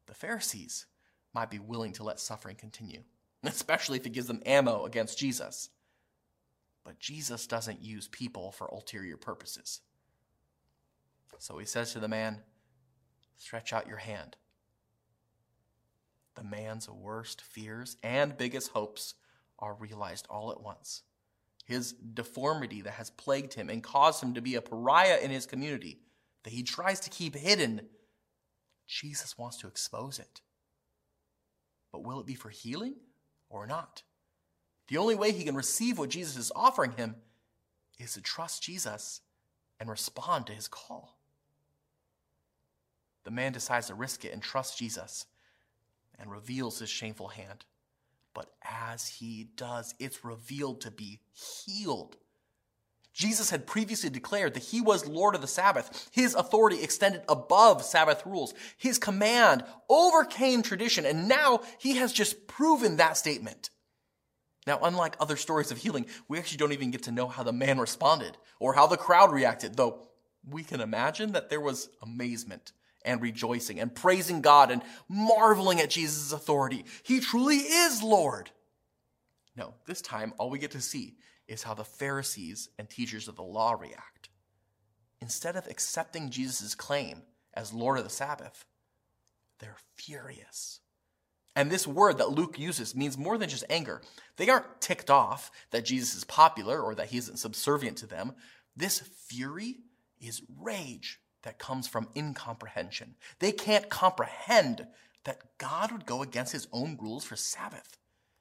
The 0.07 0.13
Pharisees 0.13 0.85
might 1.33 1.49
be 1.49 1.59
willing 1.59 1.93
to 1.93 2.03
let 2.03 2.19
suffering 2.19 2.55
continue, 2.55 3.03
especially 3.47 3.97
if 3.97 4.05
it 4.05 4.13
gives 4.13 4.27
them 4.27 4.41
ammo 4.45 4.85
against 4.85 5.17
Jesus. 5.17 5.69
But 6.83 6.99
Jesus 6.99 7.47
doesn't 7.47 7.83
use 7.83 8.07
people 8.07 8.51
for 8.51 8.67
ulterior 8.67 9.17
purposes. 9.17 9.81
So 11.39 11.57
he 11.57 11.65
says 11.65 11.91
to 11.93 11.99
the 11.99 12.07
man, 12.07 12.41
Stretch 13.37 13.73
out 13.73 13.87
your 13.87 13.97
hand. 13.97 14.37
The 16.35 16.43
man's 16.43 16.89
worst 16.89 17.41
fears 17.41 17.97
and 18.03 18.37
biggest 18.37 18.71
hopes 18.71 19.15
are 19.59 19.73
realized 19.73 20.27
all 20.29 20.51
at 20.51 20.61
once. 20.61 21.03
His 21.65 21.93
deformity 21.93 22.81
that 22.81 22.93
has 22.93 23.09
plagued 23.09 23.53
him 23.53 23.69
and 23.69 23.83
caused 23.83 24.21
him 24.21 24.35
to 24.35 24.41
be 24.41 24.55
a 24.55 24.61
pariah 24.61 25.19
in 25.21 25.31
his 25.31 25.45
community, 25.45 25.99
that 26.43 26.53
he 26.53 26.61
tries 26.61 26.99
to 27.01 27.09
keep 27.09 27.35
hidden, 27.35 27.81
Jesus 28.85 29.37
wants 29.37 29.57
to 29.57 29.67
expose 29.67 30.19
it. 30.19 30.41
But 31.91 32.03
will 32.03 32.19
it 32.19 32.27
be 32.27 32.35
for 32.35 32.49
healing 32.49 32.95
or 33.49 33.65
not? 33.67 34.03
The 34.87 34.97
only 34.97 35.15
way 35.15 35.31
he 35.31 35.43
can 35.43 35.55
receive 35.55 35.97
what 35.97 36.09
Jesus 36.09 36.37
is 36.37 36.51
offering 36.55 36.91
him 36.91 37.15
is 37.99 38.13
to 38.13 38.21
trust 38.21 38.63
Jesus 38.63 39.21
and 39.79 39.89
respond 39.89 40.47
to 40.47 40.53
his 40.53 40.67
call. 40.67 41.17
The 43.23 43.31
man 43.31 43.53
decides 43.53 43.87
to 43.87 43.95
risk 43.95 44.23
it 44.23 44.33
and 44.33 44.41
trust 44.41 44.77
Jesus 44.77 45.25
and 46.19 46.31
reveals 46.31 46.79
his 46.79 46.89
shameful 46.89 47.29
hand. 47.29 47.65
But 48.33 48.51
as 48.63 49.07
he 49.07 49.49
does, 49.55 49.95
it's 49.99 50.23
revealed 50.23 50.81
to 50.81 50.91
be 50.91 51.21
healed. 51.33 52.17
Jesus 53.15 53.49
had 53.49 53.65
previously 53.65 54.09
declared 54.09 54.53
that 54.53 54.63
he 54.63 54.81
was 54.81 55.07
Lord 55.07 55.35
of 55.35 55.41
the 55.41 55.47
Sabbath. 55.47 56.09
His 56.11 56.35
authority 56.35 56.83
extended 56.83 57.21
above 57.29 57.81
Sabbath 57.81 58.25
rules. 58.25 58.53
His 58.77 58.99
command 58.99 59.63
overcame 59.89 60.61
tradition, 60.61 61.05
and 61.05 61.29
now 61.29 61.61
he 61.79 61.95
has 61.95 62.11
just 62.11 62.45
proven 62.45 62.97
that 62.97 63.15
statement. 63.15 63.69
Now, 64.67 64.79
unlike 64.83 65.15
other 65.19 65.37
stories 65.37 65.71
of 65.71 65.77
healing, 65.77 66.07
we 66.27 66.37
actually 66.37 66.57
don't 66.57 66.73
even 66.73 66.91
get 66.91 67.03
to 67.03 67.11
know 67.11 67.29
how 67.29 67.43
the 67.43 67.53
man 67.53 67.79
responded 67.79 68.37
or 68.59 68.73
how 68.73 68.85
the 68.85 68.97
crowd 68.97 69.31
reacted, 69.31 69.77
though 69.77 70.09
we 70.45 70.63
can 70.63 70.81
imagine 70.81 71.31
that 71.31 71.49
there 71.49 71.61
was 71.61 71.87
amazement 72.01 72.73
and 73.05 73.21
rejoicing 73.21 73.79
and 73.79 73.95
praising 73.95 74.41
God 74.41 74.71
and 74.71 74.81
marveling 75.07 75.79
at 75.79 75.89
Jesus' 75.89 76.33
authority. 76.33 76.83
He 77.03 77.21
truly 77.21 77.57
is 77.57 78.03
Lord. 78.03 78.49
No, 79.55 79.75
this 79.87 80.01
time 80.01 80.33
all 80.37 80.49
we 80.49 80.59
get 80.59 80.71
to 80.71 80.81
see 80.81 81.15
is 81.47 81.63
how 81.63 81.73
the 81.73 81.83
Pharisees 81.83 82.69
and 82.77 82.89
teachers 82.89 83.27
of 83.27 83.35
the 83.35 83.43
law 83.43 83.73
react. 83.73 84.29
Instead 85.21 85.55
of 85.55 85.67
accepting 85.67 86.29
Jesus' 86.29 86.75
claim 86.75 87.23
as 87.53 87.73
Lord 87.73 87.97
of 87.97 88.03
the 88.03 88.09
Sabbath, 88.09 88.65
they're 89.59 89.77
furious. 89.95 90.81
And 91.55 91.71
this 91.71 91.87
word 91.87 92.17
that 92.17 92.31
Luke 92.31 92.59
uses 92.59 92.95
means 92.95 93.17
more 93.17 93.37
than 93.37 93.49
just 93.49 93.63
anger. 93.69 94.01
They 94.35 94.49
aren't 94.49 94.81
ticked 94.81 95.09
off 95.09 95.51
that 95.71 95.85
Jesus 95.85 96.13
is 96.15 96.23
popular 96.25 96.81
or 96.81 96.95
that 96.95 97.07
he 97.07 97.17
isn't 97.17 97.39
subservient 97.39 97.97
to 97.99 98.07
them. 98.07 98.33
This 98.75 98.99
fury 98.99 99.77
is 100.19 100.41
rage 100.59 101.19
that 101.43 101.59
comes 101.59 101.87
from 101.87 102.09
incomprehension. 102.15 103.15
They 103.39 103.53
can't 103.53 103.89
comprehend 103.89 104.87
that 105.23 105.57
God 105.57 105.91
would 105.91 106.05
go 106.05 106.21
against 106.21 106.51
his 106.51 106.67
own 106.73 106.97
rules 107.01 107.23
for 107.23 107.35
Sabbath. 107.37 107.97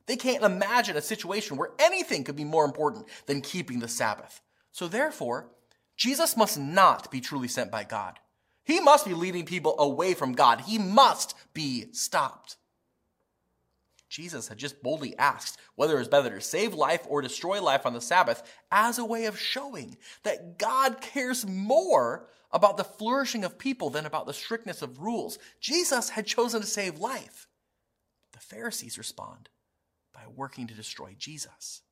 They 0.07 0.17
can't 0.17 0.45
imagine 0.45 0.97
a 0.97 1.03
situation 1.03 1.57
where 1.57 1.71
anything 1.79 2.25
could 2.25 2.37
be 2.37 2.45
more 2.45 2.65
important 2.65 3.07
than 3.27 3.41
keeping 3.41 3.79
the 3.79 3.89
Sabbath. 3.89 4.41
So 4.73 4.87
therefore, 4.89 5.49
Jesus 5.97 6.37
must 6.37 6.59
not 6.59 7.11
be 7.11 7.21
truly 7.21 7.49
sent 7.49 7.71
by 7.71 7.85
God. 7.85 8.19
He 8.65 8.81
must 8.81 9.07
be 9.07 9.15
leading 9.15 9.45
people 9.45 9.79
away 9.79 10.15
from 10.15 10.33
God. 10.33 10.63
He 10.63 10.79
must 10.79 11.35
be 11.53 11.87
stopped. 11.93 12.57
Jesus 14.09 14.49
had 14.49 14.59
just 14.59 14.83
boldly 14.83 15.17
asked 15.19 15.59
whether 15.75 15.97
it 15.97 15.99
was 15.99 16.09
better 16.09 16.31
to 16.31 16.41
save 16.41 16.73
life 16.73 17.05
or 17.09 17.21
destroy 17.21 17.61
life 17.61 17.85
on 17.85 17.95
the 17.95 18.01
Sabbath 18.01 18.43
as 18.71 18.99
a 18.99 19.05
way 19.05 19.25
of 19.25 19.39
showing 19.39 19.97
that 20.23 20.59
God 20.59 21.01
cares 21.01 21.47
more 21.47 22.29
about 22.53 22.77
the 22.77 22.85
flourishing 22.85 23.43
of 23.45 23.59
people 23.59 23.91
than 23.91 24.07
about 24.07 24.27
the 24.27 24.33
strictness 24.33 24.83
of 24.83 25.01
rules. 25.01 25.39
Jesus 25.61 26.11
had 26.11 26.27
chosen 26.27 26.61
to 26.61 26.67
save 26.67 27.01
life. 27.01 27.49
The 28.33 28.39
Pharisees 28.39 28.99
respond 28.99 29.49
working 30.37 30.67
to 30.67 30.75
destroy 30.75 31.15
Jesus. 31.19 31.83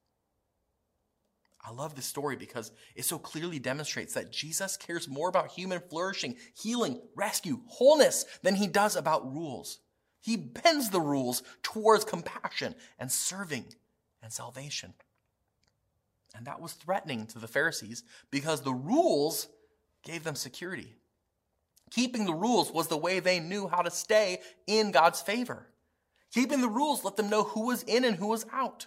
I 1.64 1.70
love 1.70 1.94
this 1.94 2.06
story 2.06 2.34
because 2.34 2.72
it 2.96 3.04
so 3.04 3.18
clearly 3.18 3.60
demonstrates 3.60 4.14
that 4.14 4.32
Jesus 4.32 4.76
cares 4.76 5.08
more 5.08 5.28
about 5.28 5.52
human 5.52 5.80
flourishing, 5.88 6.36
healing, 6.60 7.00
rescue, 7.14 7.60
wholeness 7.66 8.24
than 8.42 8.56
he 8.56 8.66
does 8.66 8.96
about 8.96 9.32
rules. 9.32 9.78
He 10.20 10.36
bends 10.36 10.90
the 10.90 11.00
rules 11.00 11.42
towards 11.62 12.04
compassion 12.04 12.74
and 12.98 13.10
serving 13.10 13.66
and 14.22 14.32
salvation. 14.32 14.94
And 16.34 16.46
that 16.46 16.60
was 16.60 16.72
threatening 16.72 17.26
to 17.28 17.38
the 17.38 17.48
Pharisees 17.48 18.02
because 18.30 18.62
the 18.62 18.72
rules 18.72 19.48
gave 20.02 20.24
them 20.24 20.34
security. 20.34 20.96
Keeping 21.90 22.24
the 22.24 22.34
rules 22.34 22.72
was 22.72 22.88
the 22.88 22.96
way 22.96 23.20
they 23.20 23.38
knew 23.38 23.68
how 23.68 23.82
to 23.82 23.90
stay 23.90 24.38
in 24.66 24.90
God's 24.90 25.20
favor. 25.20 25.66
Keeping 26.32 26.60
the 26.60 26.68
rules 26.68 27.04
let 27.04 27.16
them 27.16 27.28
know 27.28 27.44
who 27.44 27.66
was 27.66 27.82
in 27.82 28.04
and 28.04 28.16
who 28.16 28.28
was 28.28 28.46
out. 28.52 28.86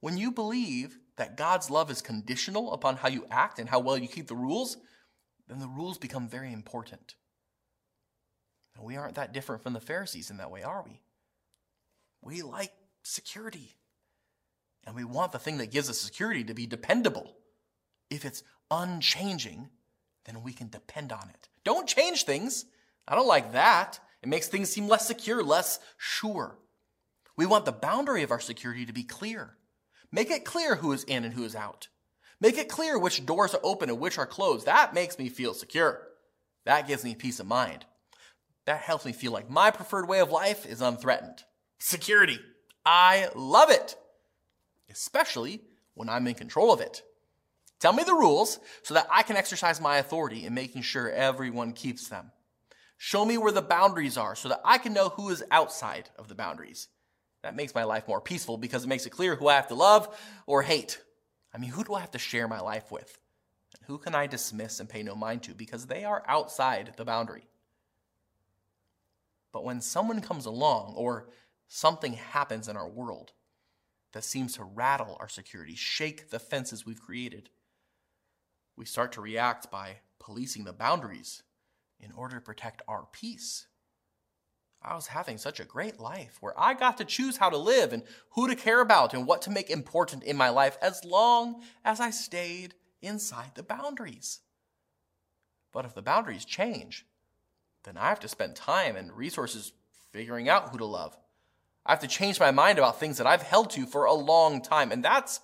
When 0.00 0.16
you 0.16 0.30
believe 0.30 0.98
that 1.16 1.36
God's 1.36 1.70
love 1.70 1.90
is 1.90 2.02
conditional 2.02 2.72
upon 2.72 2.96
how 2.96 3.08
you 3.08 3.26
act 3.30 3.58
and 3.58 3.68
how 3.68 3.80
well 3.80 3.98
you 3.98 4.06
keep 4.06 4.28
the 4.28 4.36
rules, 4.36 4.76
then 5.48 5.58
the 5.58 5.68
rules 5.68 5.98
become 5.98 6.28
very 6.28 6.52
important. 6.52 7.14
And 8.76 8.84
we 8.84 8.96
aren't 8.96 9.14
that 9.14 9.32
different 9.32 9.62
from 9.62 9.72
the 9.72 9.80
Pharisees 9.80 10.30
in 10.30 10.36
that 10.36 10.50
way, 10.50 10.62
are 10.62 10.84
we? 10.84 11.00
We 12.22 12.42
like 12.42 12.72
security. 13.02 13.76
And 14.86 14.94
we 14.94 15.04
want 15.04 15.32
the 15.32 15.38
thing 15.38 15.58
that 15.58 15.72
gives 15.72 15.90
us 15.90 15.98
security 15.98 16.44
to 16.44 16.54
be 16.54 16.66
dependable. 16.66 17.36
If 18.10 18.24
it's 18.24 18.42
unchanging, 18.70 19.70
then 20.26 20.42
we 20.42 20.52
can 20.52 20.68
depend 20.68 21.10
on 21.12 21.28
it. 21.30 21.48
Don't 21.64 21.88
change 21.88 22.24
things. 22.24 22.66
I 23.08 23.14
don't 23.14 23.26
like 23.26 23.52
that. 23.52 23.98
It 24.22 24.28
makes 24.28 24.48
things 24.48 24.70
seem 24.70 24.88
less 24.88 25.06
secure, 25.06 25.42
less 25.42 25.78
sure. 25.98 26.58
We 27.36 27.46
want 27.46 27.64
the 27.64 27.72
boundary 27.72 28.22
of 28.22 28.30
our 28.30 28.40
security 28.40 28.86
to 28.86 28.92
be 28.92 29.02
clear. 29.02 29.56
Make 30.10 30.30
it 30.30 30.44
clear 30.44 30.76
who 30.76 30.92
is 30.92 31.04
in 31.04 31.24
and 31.24 31.34
who 31.34 31.44
is 31.44 31.54
out. 31.54 31.88
Make 32.40 32.58
it 32.58 32.68
clear 32.68 32.98
which 32.98 33.24
doors 33.24 33.54
are 33.54 33.60
open 33.62 33.88
and 33.88 33.98
which 33.98 34.18
are 34.18 34.26
closed. 34.26 34.66
That 34.66 34.94
makes 34.94 35.18
me 35.18 35.28
feel 35.28 35.54
secure. 35.54 36.02
That 36.64 36.88
gives 36.88 37.04
me 37.04 37.14
peace 37.14 37.40
of 37.40 37.46
mind. 37.46 37.86
That 38.66 38.80
helps 38.80 39.04
me 39.04 39.12
feel 39.12 39.32
like 39.32 39.48
my 39.48 39.70
preferred 39.70 40.08
way 40.08 40.20
of 40.20 40.30
life 40.30 40.66
is 40.66 40.80
unthreatened. 40.80 41.44
Security. 41.78 42.38
I 42.84 43.28
love 43.34 43.70
it, 43.70 43.96
especially 44.90 45.62
when 45.94 46.08
I'm 46.08 46.26
in 46.26 46.34
control 46.34 46.72
of 46.72 46.80
it. 46.80 47.02
Tell 47.78 47.92
me 47.92 48.02
the 48.02 48.14
rules 48.14 48.58
so 48.82 48.94
that 48.94 49.06
I 49.10 49.22
can 49.22 49.36
exercise 49.36 49.80
my 49.80 49.98
authority 49.98 50.46
in 50.46 50.54
making 50.54 50.82
sure 50.82 51.10
everyone 51.10 51.72
keeps 51.72 52.08
them. 52.08 52.30
Show 52.98 53.24
me 53.24 53.38
where 53.38 53.52
the 53.52 53.62
boundaries 53.62 54.16
are 54.16 54.34
so 54.34 54.48
that 54.48 54.60
I 54.64 54.78
can 54.78 54.92
know 54.92 55.10
who 55.10 55.28
is 55.28 55.44
outside 55.50 56.08
of 56.18 56.28
the 56.28 56.34
boundaries. 56.34 56.88
That 57.42 57.56
makes 57.56 57.74
my 57.74 57.84
life 57.84 58.08
more 58.08 58.20
peaceful 58.20 58.56
because 58.56 58.84
it 58.84 58.88
makes 58.88 59.06
it 59.06 59.10
clear 59.10 59.36
who 59.36 59.48
I 59.48 59.54
have 59.54 59.68
to 59.68 59.74
love 59.74 60.08
or 60.46 60.62
hate. 60.62 61.00
I 61.54 61.58
mean, 61.58 61.70
who 61.70 61.84
do 61.84 61.94
I 61.94 62.00
have 62.00 62.10
to 62.12 62.18
share 62.18 62.48
my 62.48 62.60
life 62.60 62.90
with? 62.90 63.18
And 63.78 63.86
who 63.86 63.98
can 63.98 64.14
I 64.14 64.26
dismiss 64.26 64.80
and 64.80 64.88
pay 64.88 65.02
no 65.02 65.14
mind 65.14 65.42
to 65.44 65.54
because 65.54 65.86
they 65.86 66.04
are 66.04 66.24
outside 66.26 66.94
the 66.96 67.04
boundary? 67.04 67.46
But 69.52 69.64
when 69.64 69.80
someone 69.80 70.20
comes 70.20 70.46
along 70.46 70.94
or 70.96 71.28
something 71.68 72.14
happens 72.14 72.68
in 72.68 72.76
our 72.76 72.88
world 72.88 73.32
that 74.12 74.24
seems 74.24 74.54
to 74.56 74.64
rattle 74.64 75.16
our 75.20 75.28
security, 75.28 75.74
shake 75.74 76.30
the 76.30 76.38
fences 76.38 76.84
we've 76.84 77.00
created, 77.00 77.50
we 78.76 78.84
start 78.84 79.12
to 79.12 79.20
react 79.20 79.70
by 79.70 79.96
policing 80.18 80.64
the 80.64 80.72
boundaries 80.72 81.42
in 82.00 82.12
order 82.12 82.36
to 82.36 82.40
protect 82.40 82.82
our 82.86 83.06
peace. 83.12 83.66
I 84.82 84.94
was 84.94 85.08
having 85.08 85.38
such 85.38 85.58
a 85.58 85.64
great 85.64 85.98
life 85.98 86.36
where 86.40 86.58
I 86.58 86.74
got 86.74 86.98
to 86.98 87.04
choose 87.04 87.38
how 87.38 87.50
to 87.50 87.56
live 87.56 87.92
and 87.92 88.04
who 88.30 88.46
to 88.46 88.54
care 88.54 88.80
about 88.80 89.14
and 89.14 89.26
what 89.26 89.42
to 89.42 89.50
make 89.50 89.70
important 89.70 90.22
in 90.22 90.36
my 90.36 90.48
life 90.48 90.78
as 90.80 91.04
long 91.04 91.62
as 91.84 91.98
I 91.98 92.10
stayed 92.10 92.74
inside 93.02 93.52
the 93.54 93.62
boundaries. 93.62 94.40
But 95.72 95.84
if 95.84 95.94
the 95.94 96.02
boundaries 96.02 96.44
change, 96.44 97.04
then 97.84 97.96
I 97.96 98.08
have 98.08 98.20
to 98.20 98.28
spend 98.28 98.54
time 98.56 98.96
and 98.96 99.12
resources 99.12 99.72
figuring 100.12 100.48
out 100.48 100.70
who 100.70 100.78
to 100.78 100.84
love. 100.84 101.16
I 101.84 101.92
have 101.92 102.00
to 102.00 102.08
change 102.08 102.40
my 102.40 102.50
mind 102.50 102.78
about 102.78 102.98
things 102.98 103.18
that 103.18 103.26
I've 103.26 103.42
held 103.42 103.70
to 103.70 103.86
for 103.86 104.04
a 104.04 104.12
long 104.12 104.60
time, 104.62 104.90
and 104.90 105.04
that's 105.04 105.40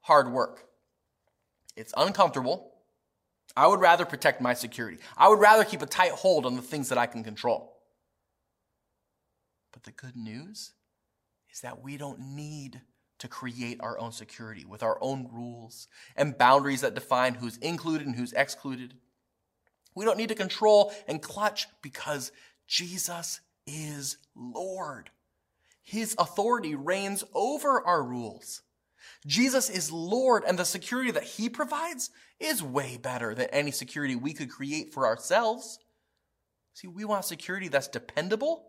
hard 0.00 0.30
work. 0.30 0.66
It's 1.76 1.92
uncomfortable. 1.96 2.73
I 3.56 3.66
would 3.66 3.80
rather 3.80 4.04
protect 4.04 4.40
my 4.40 4.54
security. 4.54 4.98
I 5.16 5.28
would 5.28 5.38
rather 5.38 5.64
keep 5.64 5.82
a 5.82 5.86
tight 5.86 6.12
hold 6.12 6.44
on 6.44 6.56
the 6.56 6.62
things 6.62 6.88
that 6.88 6.98
I 6.98 7.06
can 7.06 7.22
control. 7.22 7.72
But 9.72 9.84
the 9.84 9.92
good 9.92 10.16
news 10.16 10.72
is 11.52 11.60
that 11.60 11.82
we 11.82 11.96
don't 11.96 12.20
need 12.20 12.80
to 13.18 13.28
create 13.28 13.78
our 13.80 13.98
own 13.98 14.12
security 14.12 14.64
with 14.64 14.82
our 14.82 14.98
own 15.00 15.28
rules 15.32 15.88
and 16.16 16.36
boundaries 16.36 16.80
that 16.80 16.94
define 16.94 17.34
who's 17.34 17.56
included 17.58 18.06
and 18.06 18.16
who's 18.16 18.32
excluded. 18.32 18.94
We 19.94 20.04
don't 20.04 20.18
need 20.18 20.28
to 20.30 20.34
control 20.34 20.92
and 21.06 21.22
clutch 21.22 21.68
because 21.80 22.32
Jesus 22.66 23.40
is 23.66 24.18
Lord. 24.34 25.10
His 25.82 26.16
authority 26.18 26.74
reigns 26.74 27.22
over 27.34 27.80
our 27.86 28.02
rules. 28.02 28.62
Jesus 29.26 29.70
is 29.70 29.90
Lord, 29.90 30.44
and 30.46 30.58
the 30.58 30.64
security 30.64 31.10
that 31.10 31.24
He 31.24 31.48
provides 31.48 32.10
is 32.40 32.62
way 32.62 32.96
better 32.96 33.34
than 33.34 33.46
any 33.46 33.70
security 33.70 34.16
we 34.16 34.32
could 34.32 34.50
create 34.50 34.92
for 34.92 35.06
ourselves. 35.06 35.78
See, 36.74 36.88
we 36.88 37.04
want 37.04 37.24
security 37.24 37.68
that's 37.68 37.88
dependable. 37.88 38.66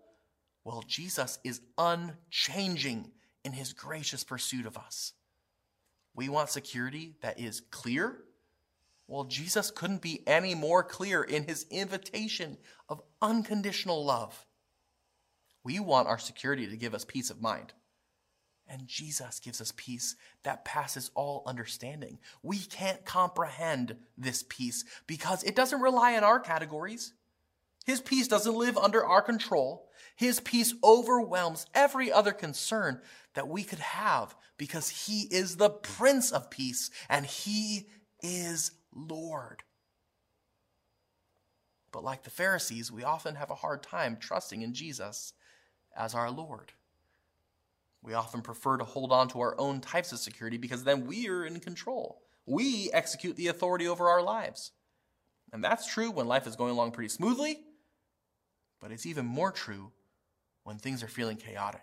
Well, 0.63 0.83
Jesus 0.87 1.39
is 1.43 1.61
unchanging 1.77 3.11
in 3.43 3.53
His 3.53 3.73
gracious 3.73 4.23
pursuit 4.23 4.65
of 4.65 4.77
us. 4.77 5.13
We 6.15 6.29
want 6.29 6.49
security 6.49 7.15
that 7.21 7.39
is 7.39 7.61
clear. 7.71 8.17
Well, 9.07 9.25
Jesus 9.25 9.69
couldn't 9.69 10.01
be 10.01 10.27
any 10.27 10.55
more 10.55 10.83
clear 10.83 11.21
in 11.21 11.43
His 11.43 11.65
invitation 11.69 12.57
of 12.89 13.01
unconditional 13.21 14.03
love. 14.03 14.45
We 15.63 15.79
want 15.79 16.07
our 16.07 16.19
security 16.19 16.67
to 16.67 16.77
give 16.77 16.93
us 16.93 17.05
peace 17.05 17.29
of 17.29 17.41
mind. 17.41 17.73
And 18.67 18.87
Jesus 18.87 19.39
gives 19.39 19.61
us 19.61 19.73
peace 19.75 20.15
that 20.43 20.65
passes 20.65 21.11
all 21.13 21.43
understanding. 21.45 22.17
We 22.41 22.57
can't 22.57 23.05
comprehend 23.05 23.95
this 24.17 24.43
peace 24.47 24.83
because 25.05 25.43
it 25.43 25.55
doesn't 25.55 25.81
rely 25.81 26.17
on 26.17 26.23
our 26.23 26.39
categories. 26.39 27.13
His 27.85 28.01
peace 28.01 28.27
doesn't 28.27 28.55
live 28.55 28.77
under 28.77 29.05
our 29.05 29.21
control. 29.21 29.89
His 30.15 30.39
peace 30.39 30.73
overwhelms 30.83 31.67
every 31.75 32.11
other 32.11 32.31
concern 32.31 33.01
that 33.35 33.47
we 33.47 33.63
could 33.63 33.79
have 33.79 34.35
because 34.57 34.89
He 34.89 35.27
is 35.29 35.57
the 35.57 35.69
Prince 35.69 36.31
of 36.31 36.49
Peace 36.49 36.89
and 37.07 37.25
He 37.25 37.87
is 38.23 38.71
Lord. 38.93 39.61
But 41.91 42.03
like 42.03 42.23
the 42.23 42.29
Pharisees, 42.31 42.91
we 42.91 43.03
often 43.03 43.35
have 43.35 43.51
a 43.51 43.55
hard 43.55 43.83
time 43.83 44.17
trusting 44.19 44.61
in 44.61 44.73
Jesus 44.73 45.33
as 45.95 46.15
our 46.15 46.31
Lord. 46.31 46.73
We 48.05 48.13
often 48.13 48.41
prefer 48.41 48.77
to 48.77 48.83
hold 48.83 49.11
on 49.11 49.29
to 49.29 49.41
our 49.41 49.59
own 49.59 49.81
types 49.81 50.11
of 50.11 50.19
security 50.19 50.57
because 50.57 50.83
then 50.83 51.07
we 51.07 51.27
are 51.27 51.43
in 51.43 51.59
control. 51.59 52.21
We 52.45 52.91
execute 52.93 53.35
the 53.35 53.47
authority 53.47 53.87
over 53.87 54.07
our 54.07 54.21
lives. 54.21 54.71
And 55.51 55.63
that's 55.63 55.91
true 55.91 56.11
when 56.11 56.27
life 56.27 56.45
is 56.45 56.55
going 56.55 56.69
along 56.69 56.91
pretty 56.91 57.09
smoothly, 57.09 57.61
but 58.79 58.91
it's 58.91 59.07
even 59.07 59.25
more 59.25 59.51
true 59.51 59.91
when 60.63 60.77
things 60.77 61.01
are 61.01 61.07
feeling 61.07 61.37
chaotic. 61.37 61.81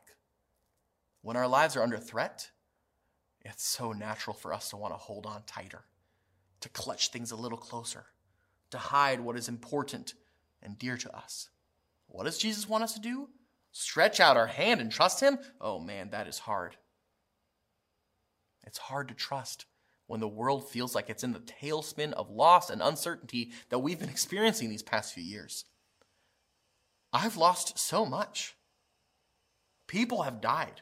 When 1.22 1.37
our 1.37 1.48
lives 1.48 1.74
are 1.74 1.82
under 1.82 1.98
threat, 1.98 2.50
it's 3.40 3.64
so 3.64 3.90
natural 3.92 4.35
for 4.35 4.52
us 4.52 4.70
to 4.70 4.76
want 4.76 4.94
to 4.94 4.98
hold 4.98 5.26
on 5.26 5.42
tighter, 5.44 5.82
to 6.61 6.68
clutch 6.68 7.08
things 7.08 7.32
a 7.32 7.37
little 7.37 7.58
closer, 7.58 8.06
to 8.70 8.78
hide 8.78 9.20
what 9.20 9.37
is 9.37 9.48
important 9.48 10.14
and 10.62 10.78
dear 10.78 10.96
to 10.96 11.16
us. 11.16 11.48
What 12.06 12.24
does 12.24 12.38
Jesus 12.38 12.68
want 12.68 12.85
us 12.85 12.94
to 12.94 13.00
do? 13.00 13.28
Stretch 13.72 14.20
out 14.20 14.37
our 14.37 14.46
hand 14.46 14.80
and 14.80 14.92
trust 14.92 15.20
Him, 15.20 15.38
oh 15.61 15.80
man, 15.80 16.11
that 16.11 16.28
is 16.28 16.38
hard. 16.38 16.76
It's 18.64 18.78
hard 18.78 19.08
to 19.08 19.14
trust 19.14 19.66
when 20.06 20.20
the 20.20 20.28
world 20.28 20.68
feels 20.68 20.94
like 20.94 21.08
it's 21.11 21.24
in 21.24 21.32
the 21.32 21.40
tailspin 21.40 22.12
of 22.12 22.30
loss 22.30 22.70
and 22.70 22.82
uncertainty 22.82 23.52
that 23.70 23.78
we've 23.78 23.98
been 23.98 24.08
experiencing 24.08 24.68
these 24.68 24.82
past 24.82 25.14
few 25.14 25.22
years. 25.22 25.64
I've 27.12 27.37
lost 27.37 27.78
so 27.78 28.06
much. 28.06 28.54
People 29.87 30.22
have 30.22 30.40
died. 30.40 30.80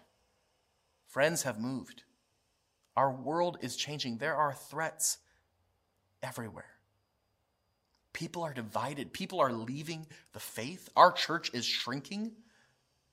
Friends 1.06 1.42
have 1.42 1.58
moved. 1.58 2.04
Our 2.96 3.12
world 3.12 3.58
is 3.62 3.76
changing. 3.76 4.18
There 4.18 4.36
are 4.36 4.52
threats 4.52 5.18
everywhere. 6.22 6.66
People 8.12 8.42
are 8.42 8.54
divided. 8.54 9.12
People 9.12 9.40
are 9.40 9.52
leaving 9.52 10.06
the 10.32 10.40
faith. 10.40 10.88
Our 10.96 11.12
church 11.12 11.50
is 11.54 11.64
shrinking. 11.64 12.32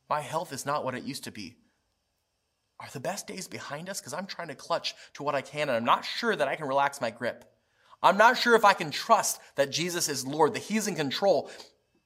My 0.09 0.21
health 0.21 0.53
is 0.53 0.65
not 0.65 0.83
what 0.83 0.95
it 0.95 1.03
used 1.03 1.25
to 1.25 1.31
be. 1.31 1.57
Are 2.79 2.87
the 2.93 2.99
best 2.99 3.27
days 3.27 3.47
behind 3.47 3.89
us? 3.89 3.99
Because 3.99 4.13
I'm 4.13 4.27
trying 4.27 4.49
to 4.49 4.55
clutch 4.55 4.95
to 5.15 5.23
what 5.23 5.35
I 5.35 5.41
can, 5.41 5.69
and 5.69 5.71
I'm 5.71 5.85
not 5.85 6.05
sure 6.05 6.35
that 6.35 6.47
I 6.47 6.55
can 6.55 6.67
relax 6.67 7.01
my 7.01 7.09
grip. 7.09 7.45
I'm 8.03 8.17
not 8.17 8.37
sure 8.37 8.55
if 8.55 8.63
I 8.63 8.73
can 8.73 8.91
trust 8.91 9.39
that 9.55 9.71
Jesus 9.71 10.07
is 10.07 10.27
Lord, 10.27 10.53
that 10.53 10.63
He's 10.63 10.87
in 10.87 10.95
control, 10.95 11.49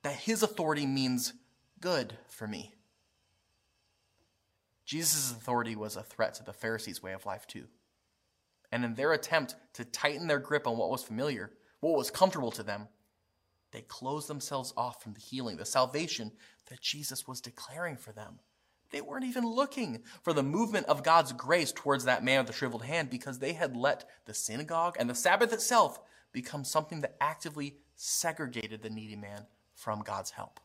that 0.03 0.15
His 0.15 0.41
authority 0.43 0.85
means 0.85 1.33
good 1.81 2.17
for 2.29 2.47
me. 2.47 2.73
Jesus' 4.85 5.31
authority 5.31 5.75
was 5.75 5.95
a 5.95 6.03
threat 6.03 6.33
to 6.35 6.43
the 6.43 6.53
Pharisees' 6.53 7.03
way 7.03 7.13
of 7.13 7.25
life, 7.25 7.45
too. 7.45 7.65
And 8.71 8.85
in 8.85 8.95
their 8.95 9.11
attempt 9.11 9.55
to 9.73 9.83
tighten 9.83 10.27
their 10.27 10.39
grip 10.39 10.65
on 10.65 10.77
what 10.77 10.89
was 10.89 11.03
familiar, 11.03 11.51
what 11.81 11.97
was 11.97 12.09
comfortable 12.09 12.51
to 12.51 12.63
them, 12.63 12.87
they 13.71 13.81
closed 13.81 14.27
themselves 14.27 14.73
off 14.77 15.01
from 15.01 15.13
the 15.13 15.19
healing, 15.19 15.57
the 15.57 15.65
salvation 15.65 16.31
that 16.71 16.81
Jesus 16.81 17.27
was 17.27 17.41
declaring 17.41 17.97
for 17.97 18.13
them. 18.13 18.39
They 18.91 19.01
weren't 19.01 19.25
even 19.25 19.45
looking 19.45 20.03
for 20.23 20.31
the 20.31 20.41
movement 20.41 20.87
of 20.87 21.03
God's 21.03 21.33
grace 21.33 21.73
towards 21.73 22.05
that 22.05 22.23
man 22.23 22.39
with 22.39 22.47
the 22.47 22.53
shriveled 22.53 22.83
hand 22.83 23.09
because 23.09 23.39
they 23.39 23.53
had 23.53 23.75
let 23.75 24.09
the 24.25 24.33
synagogue 24.33 24.95
and 24.97 25.09
the 25.09 25.15
Sabbath 25.15 25.51
itself 25.51 25.99
become 26.31 26.63
something 26.63 27.01
that 27.01 27.17
actively 27.19 27.75
segregated 27.97 28.81
the 28.81 28.89
needy 28.89 29.17
man 29.17 29.47
from 29.75 30.01
God's 30.01 30.31
help. 30.31 30.61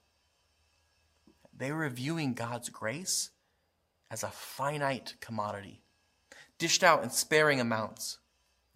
They 1.57 1.73
were 1.73 1.89
viewing 1.89 2.35
God's 2.35 2.69
grace 2.69 3.31
as 4.09 4.23
a 4.23 4.29
finite 4.29 5.15
commodity, 5.21 5.83
dished 6.57 6.85
out 6.85 7.03
in 7.03 7.11
sparing 7.11 7.61
amounts, 7.61 8.19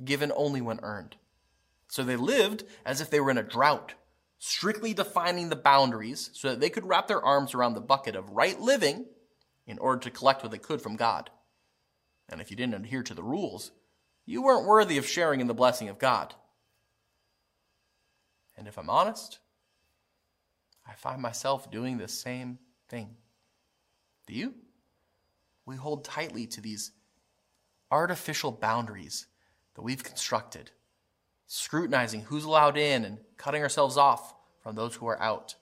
given 0.05 0.33
only 0.35 0.61
when 0.61 0.81
earned. 0.83 1.15
So 1.87 2.03
they 2.03 2.17
lived 2.17 2.65
as 2.85 3.01
if 3.01 3.09
they 3.09 3.21
were 3.21 3.31
in 3.31 3.39
a 3.39 3.45
drought 3.45 3.95
strictly 4.41 4.95
defining 4.95 5.51
the 5.51 5.57
boundaries 5.57 6.31
so 6.33 6.49
that 6.49 6.61
they 6.61 6.71
could 6.71 6.87
wrap 6.87 7.07
their 7.07 7.23
arms 7.23 7.55
around 7.55 7.75
the 7.75 7.81
bucket 7.81 8.17
of 8.17 8.31
right 8.31 8.59
living 8.59 9.05
in 9.67 9.79
order 9.79 10.01
to 10.01 10.11
collect 10.11 10.43
what 10.43 10.51
they 10.51 10.59
could 10.59 10.81
from 10.81 10.97
God. 10.97 11.31
And 12.29 12.41
if 12.41 12.51
you 12.51 12.57
didn't 12.57 12.75
adhere 12.75 13.03
to 13.03 13.15
the 13.15 13.23
rules, 13.23 13.71
you 14.25 14.43
weren't 14.43 14.67
worthy 14.67 14.97
of 14.97 15.07
sharing 15.07 15.41
in 15.41 15.47
the 15.47 15.55
blessing 15.55 15.91
of 15.91 15.99
God. 15.99 16.35
And 18.57 18.67
if 18.67 18.79
I'm 18.79 18.89
honest, 18.89 19.41
I 20.89 20.95
find 20.95 21.21
myself 21.21 21.71
doing 21.71 21.99
the 21.99 22.09
same 22.09 22.59
thing. 22.89 23.17
Do 24.27 24.33
you? 24.33 24.55
We 25.67 25.77
hold 25.77 26.05
tightly 26.05 26.47
to 26.47 26.63
these 26.63 26.93
artificial 27.91 28.53
boundaries 28.53 29.27
that 29.75 29.83
we've 29.83 30.03
constructed 30.03 30.71
scrutinizing 31.53 32.21
who's 32.21 32.45
allowed 32.45 32.77
in 32.77 33.05
and 33.05 33.19
cutting 33.37 33.61
ourselves 33.61 33.97
off 33.97 34.35
from 34.63 34.77
those 34.77 34.95
who 34.95 35.07
are 35.09 35.21
out. 35.21 35.57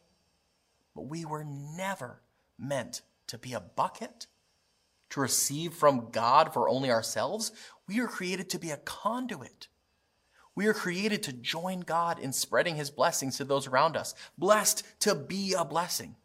But 0.95 1.07
we 1.07 1.25
were 1.25 1.45
never 1.45 2.21
meant 2.59 3.01
to 3.29 3.39
be 3.39 3.55
a 3.55 3.61
bucket, 3.61 4.27
to 5.09 5.21
receive 5.21 5.73
from 5.73 6.11
God 6.11 6.53
for 6.53 6.69
only 6.69 6.91
ourselves. 6.91 7.53
We 7.87 8.01
are 8.01 8.07
created 8.07 8.51
to 8.51 8.59
be 8.59 8.71
a 8.71 8.77
conduit. 8.77 9.69
We 10.55 10.67
are 10.67 10.75
created 10.75 11.23
to 11.23 11.33
join 11.33 11.81
God 11.81 12.19
in 12.19 12.35
spreading 12.35 12.77
his 12.77 12.91
blessings 12.91 13.39
to 13.39 13.45
those 13.45 13.67
around 13.67 13.97
us, 13.97 14.15
blessed 14.37 14.83
to 15.01 15.15
be 15.15 15.55
a 15.55 15.65
blessing. 15.65 16.17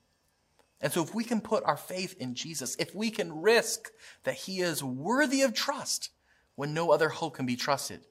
And 0.81 0.91
so, 0.91 1.01
if 1.03 1.15
we 1.15 1.23
can 1.23 1.39
put 1.39 1.63
our 1.63 1.77
faith 1.77 2.17
in 2.19 2.35
Jesus, 2.35 2.75
if 2.79 2.93
we 2.93 3.11
can 3.11 3.41
risk 3.41 3.91
that 4.23 4.35
he 4.35 4.59
is 4.59 4.83
worthy 4.83 5.41
of 5.41 5.53
trust 5.53 6.09
when 6.55 6.73
no 6.73 6.91
other 6.91 7.07
hope 7.07 7.35
can 7.35 7.45
be 7.45 7.55
trusted, 7.55 8.01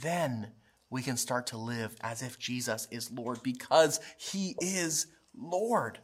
then 0.00 0.48
we 0.90 1.02
can 1.02 1.16
start 1.16 1.48
to 1.48 1.56
live 1.56 1.96
as 2.00 2.22
if 2.22 2.38
Jesus 2.38 2.88
is 2.90 3.10
Lord 3.10 3.42
because 3.42 4.00
he 4.18 4.56
is 4.60 5.06
Lord. 5.36 5.98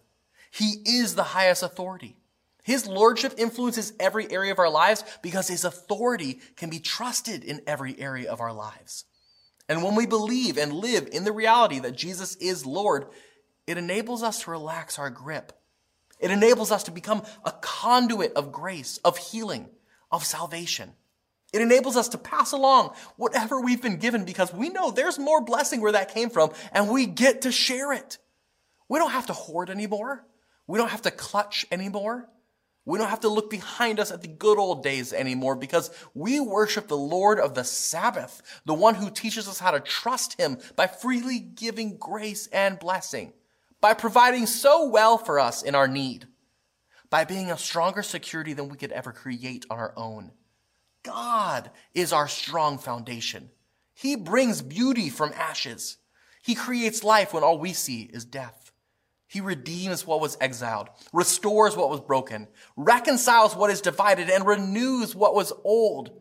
He 0.50 0.76
is 0.84 1.14
the 1.14 1.22
highest 1.22 1.62
authority. 1.62 2.16
His 2.62 2.86
lordship 2.86 3.34
influences 3.38 3.92
every 3.98 4.30
area 4.30 4.52
of 4.52 4.58
our 4.58 4.70
lives 4.70 5.02
because 5.22 5.48
his 5.48 5.64
authority 5.64 6.40
can 6.56 6.70
be 6.70 6.80
trusted 6.80 7.44
in 7.44 7.62
every 7.66 7.98
area 7.98 8.30
of 8.30 8.40
our 8.40 8.52
lives. 8.52 9.04
And 9.68 9.82
when 9.82 9.94
we 9.94 10.06
believe 10.06 10.58
and 10.58 10.72
live 10.72 11.08
in 11.12 11.24
the 11.24 11.32
reality 11.32 11.78
that 11.80 11.96
Jesus 11.96 12.36
is 12.36 12.66
Lord, 12.66 13.06
it 13.66 13.78
enables 13.78 14.22
us 14.22 14.42
to 14.42 14.50
relax 14.50 14.98
our 14.98 15.10
grip. 15.10 15.52
It 16.18 16.30
enables 16.30 16.72
us 16.72 16.84
to 16.84 16.90
become 16.90 17.22
a 17.44 17.52
conduit 17.52 18.32
of 18.34 18.52
grace, 18.52 18.98
of 19.04 19.18
healing, 19.18 19.68
of 20.10 20.24
salvation. 20.24 20.92
It 21.52 21.62
enables 21.62 21.96
us 21.96 22.08
to 22.10 22.18
pass 22.18 22.52
along 22.52 22.94
whatever 23.16 23.60
we've 23.60 23.80
been 23.80 23.96
given 23.96 24.24
because 24.24 24.52
we 24.52 24.68
know 24.68 24.90
there's 24.90 25.18
more 25.18 25.40
blessing 25.40 25.80
where 25.80 25.92
that 25.92 26.14
came 26.14 26.30
from 26.30 26.50
and 26.72 26.90
we 26.90 27.06
get 27.06 27.42
to 27.42 27.52
share 27.52 27.92
it. 27.92 28.18
We 28.88 28.98
don't 28.98 29.12
have 29.12 29.26
to 29.26 29.32
hoard 29.32 29.70
anymore. 29.70 30.26
We 30.66 30.78
don't 30.78 30.90
have 30.90 31.02
to 31.02 31.10
clutch 31.10 31.64
anymore. 31.70 32.28
We 32.84 32.98
don't 32.98 33.08
have 33.08 33.20
to 33.20 33.28
look 33.28 33.50
behind 33.50 34.00
us 34.00 34.10
at 34.10 34.22
the 34.22 34.28
good 34.28 34.58
old 34.58 34.82
days 34.82 35.12
anymore 35.12 35.56
because 35.56 35.90
we 36.14 36.40
worship 36.40 36.88
the 36.88 36.96
Lord 36.96 37.38
of 37.38 37.54
the 37.54 37.64
Sabbath, 37.64 38.42
the 38.64 38.74
one 38.74 38.94
who 38.94 39.10
teaches 39.10 39.48
us 39.48 39.58
how 39.58 39.70
to 39.70 39.80
trust 39.80 40.38
him 40.40 40.58
by 40.76 40.86
freely 40.86 41.38
giving 41.38 41.98
grace 41.98 42.46
and 42.48 42.78
blessing 42.78 43.32
by 43.80 43.94
providing 43.94 44.46
so 44.46 44.88
well 44.88 45.18
for 45.18 45.38
us 45.38 45.62
in 45.62 45.74
our 45.74 45.88
need, 45.88 46.26
by 47.10 47.24
being 47.24 47.50
a 47.50 47.58
stronger 47.58 48.02
security 48.02 48.52
than 48.52 48.68
we 48.68 48.76
could 48.76 48.92
ever 48.92 49.12
create 49.12 49.64
on 49.70 49.78
our 49.78 49.92
own. 49.96 50.32
God 51.02 51.70
is 51.94 52.12
our 52.12 52.28
strong 52.28 52.78
foundation. 52.78 53.50
He 53.94 54.16
brings 54.16 54.62
beauty 54.62 55.10
from 55.10 55.32
ashes. 55.34 55.98
He 56.42 56.54
creates 56.54 57.02
life 57.04 57.32
when 57.32 57.42
all 57.42 57.58
we 57.58 57.72
see 57.72 58.02
is 58.02 58.24
death. 58.24 58.72
He 59.26 59.40
redeems 59.42 60.06
what 60.06 60.20
was 60.20 60.38
exiled, 60.40 60.88
restores 61.12 61.76
what 61.76 61.90
was 61.90 62.00
broken, 62.00 62.48
reconciles 62.76 63.54
what 63.54 63.70
is 63.70 63.82
divided, 63.82 64.30
and 64.30 64.46
renews 64.46 65.14
what 65.14 65.34
was 65.34 65.52
old. 65.64 66.12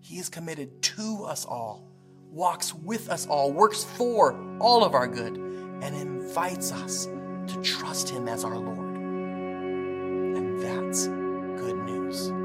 He 0.00 0.18
is 0.18 0.28
committed 0.28 0.80
to 0.82 1.24
us 1.26 1.44
all, 1.44 1.90
walks 2.30 2.72
with 2.72 3.10
us 3.10 3.26
all, 3.26 3.52
works 3.52 3.82
for 3.82 4.38
all 4.60 4.84
of 4.84 4.94
our 4.94 5.08
good 5.08 5.36
and 5.36 5.96
invites 5.96 6.70
us 6.70 7.06
to 7.06 7.60
trust 7.62 8.08
Him 8.08 8.28
as 8.28 8.44
our 8.44 8.56
Lord. 8.56 8.96
And 8.96 10.60
that's 10.60 11.08
good 11.08 11.76
news. 11.78 12.43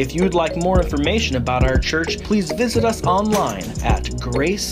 If 0.00 0.14
you'd 0.14 0.32
like 0.32 0.56
more 0.56 0.80
information 0.80 1.36
about 1.36 1.62
our 1.62 1.76
church, 1.76 2.20
please 2.20 2.50
visit 2.52 2.86
us 2.86 3.04
online 3.04 3.64
at 3.84 4.04
gracehb.org. 4.04 4.70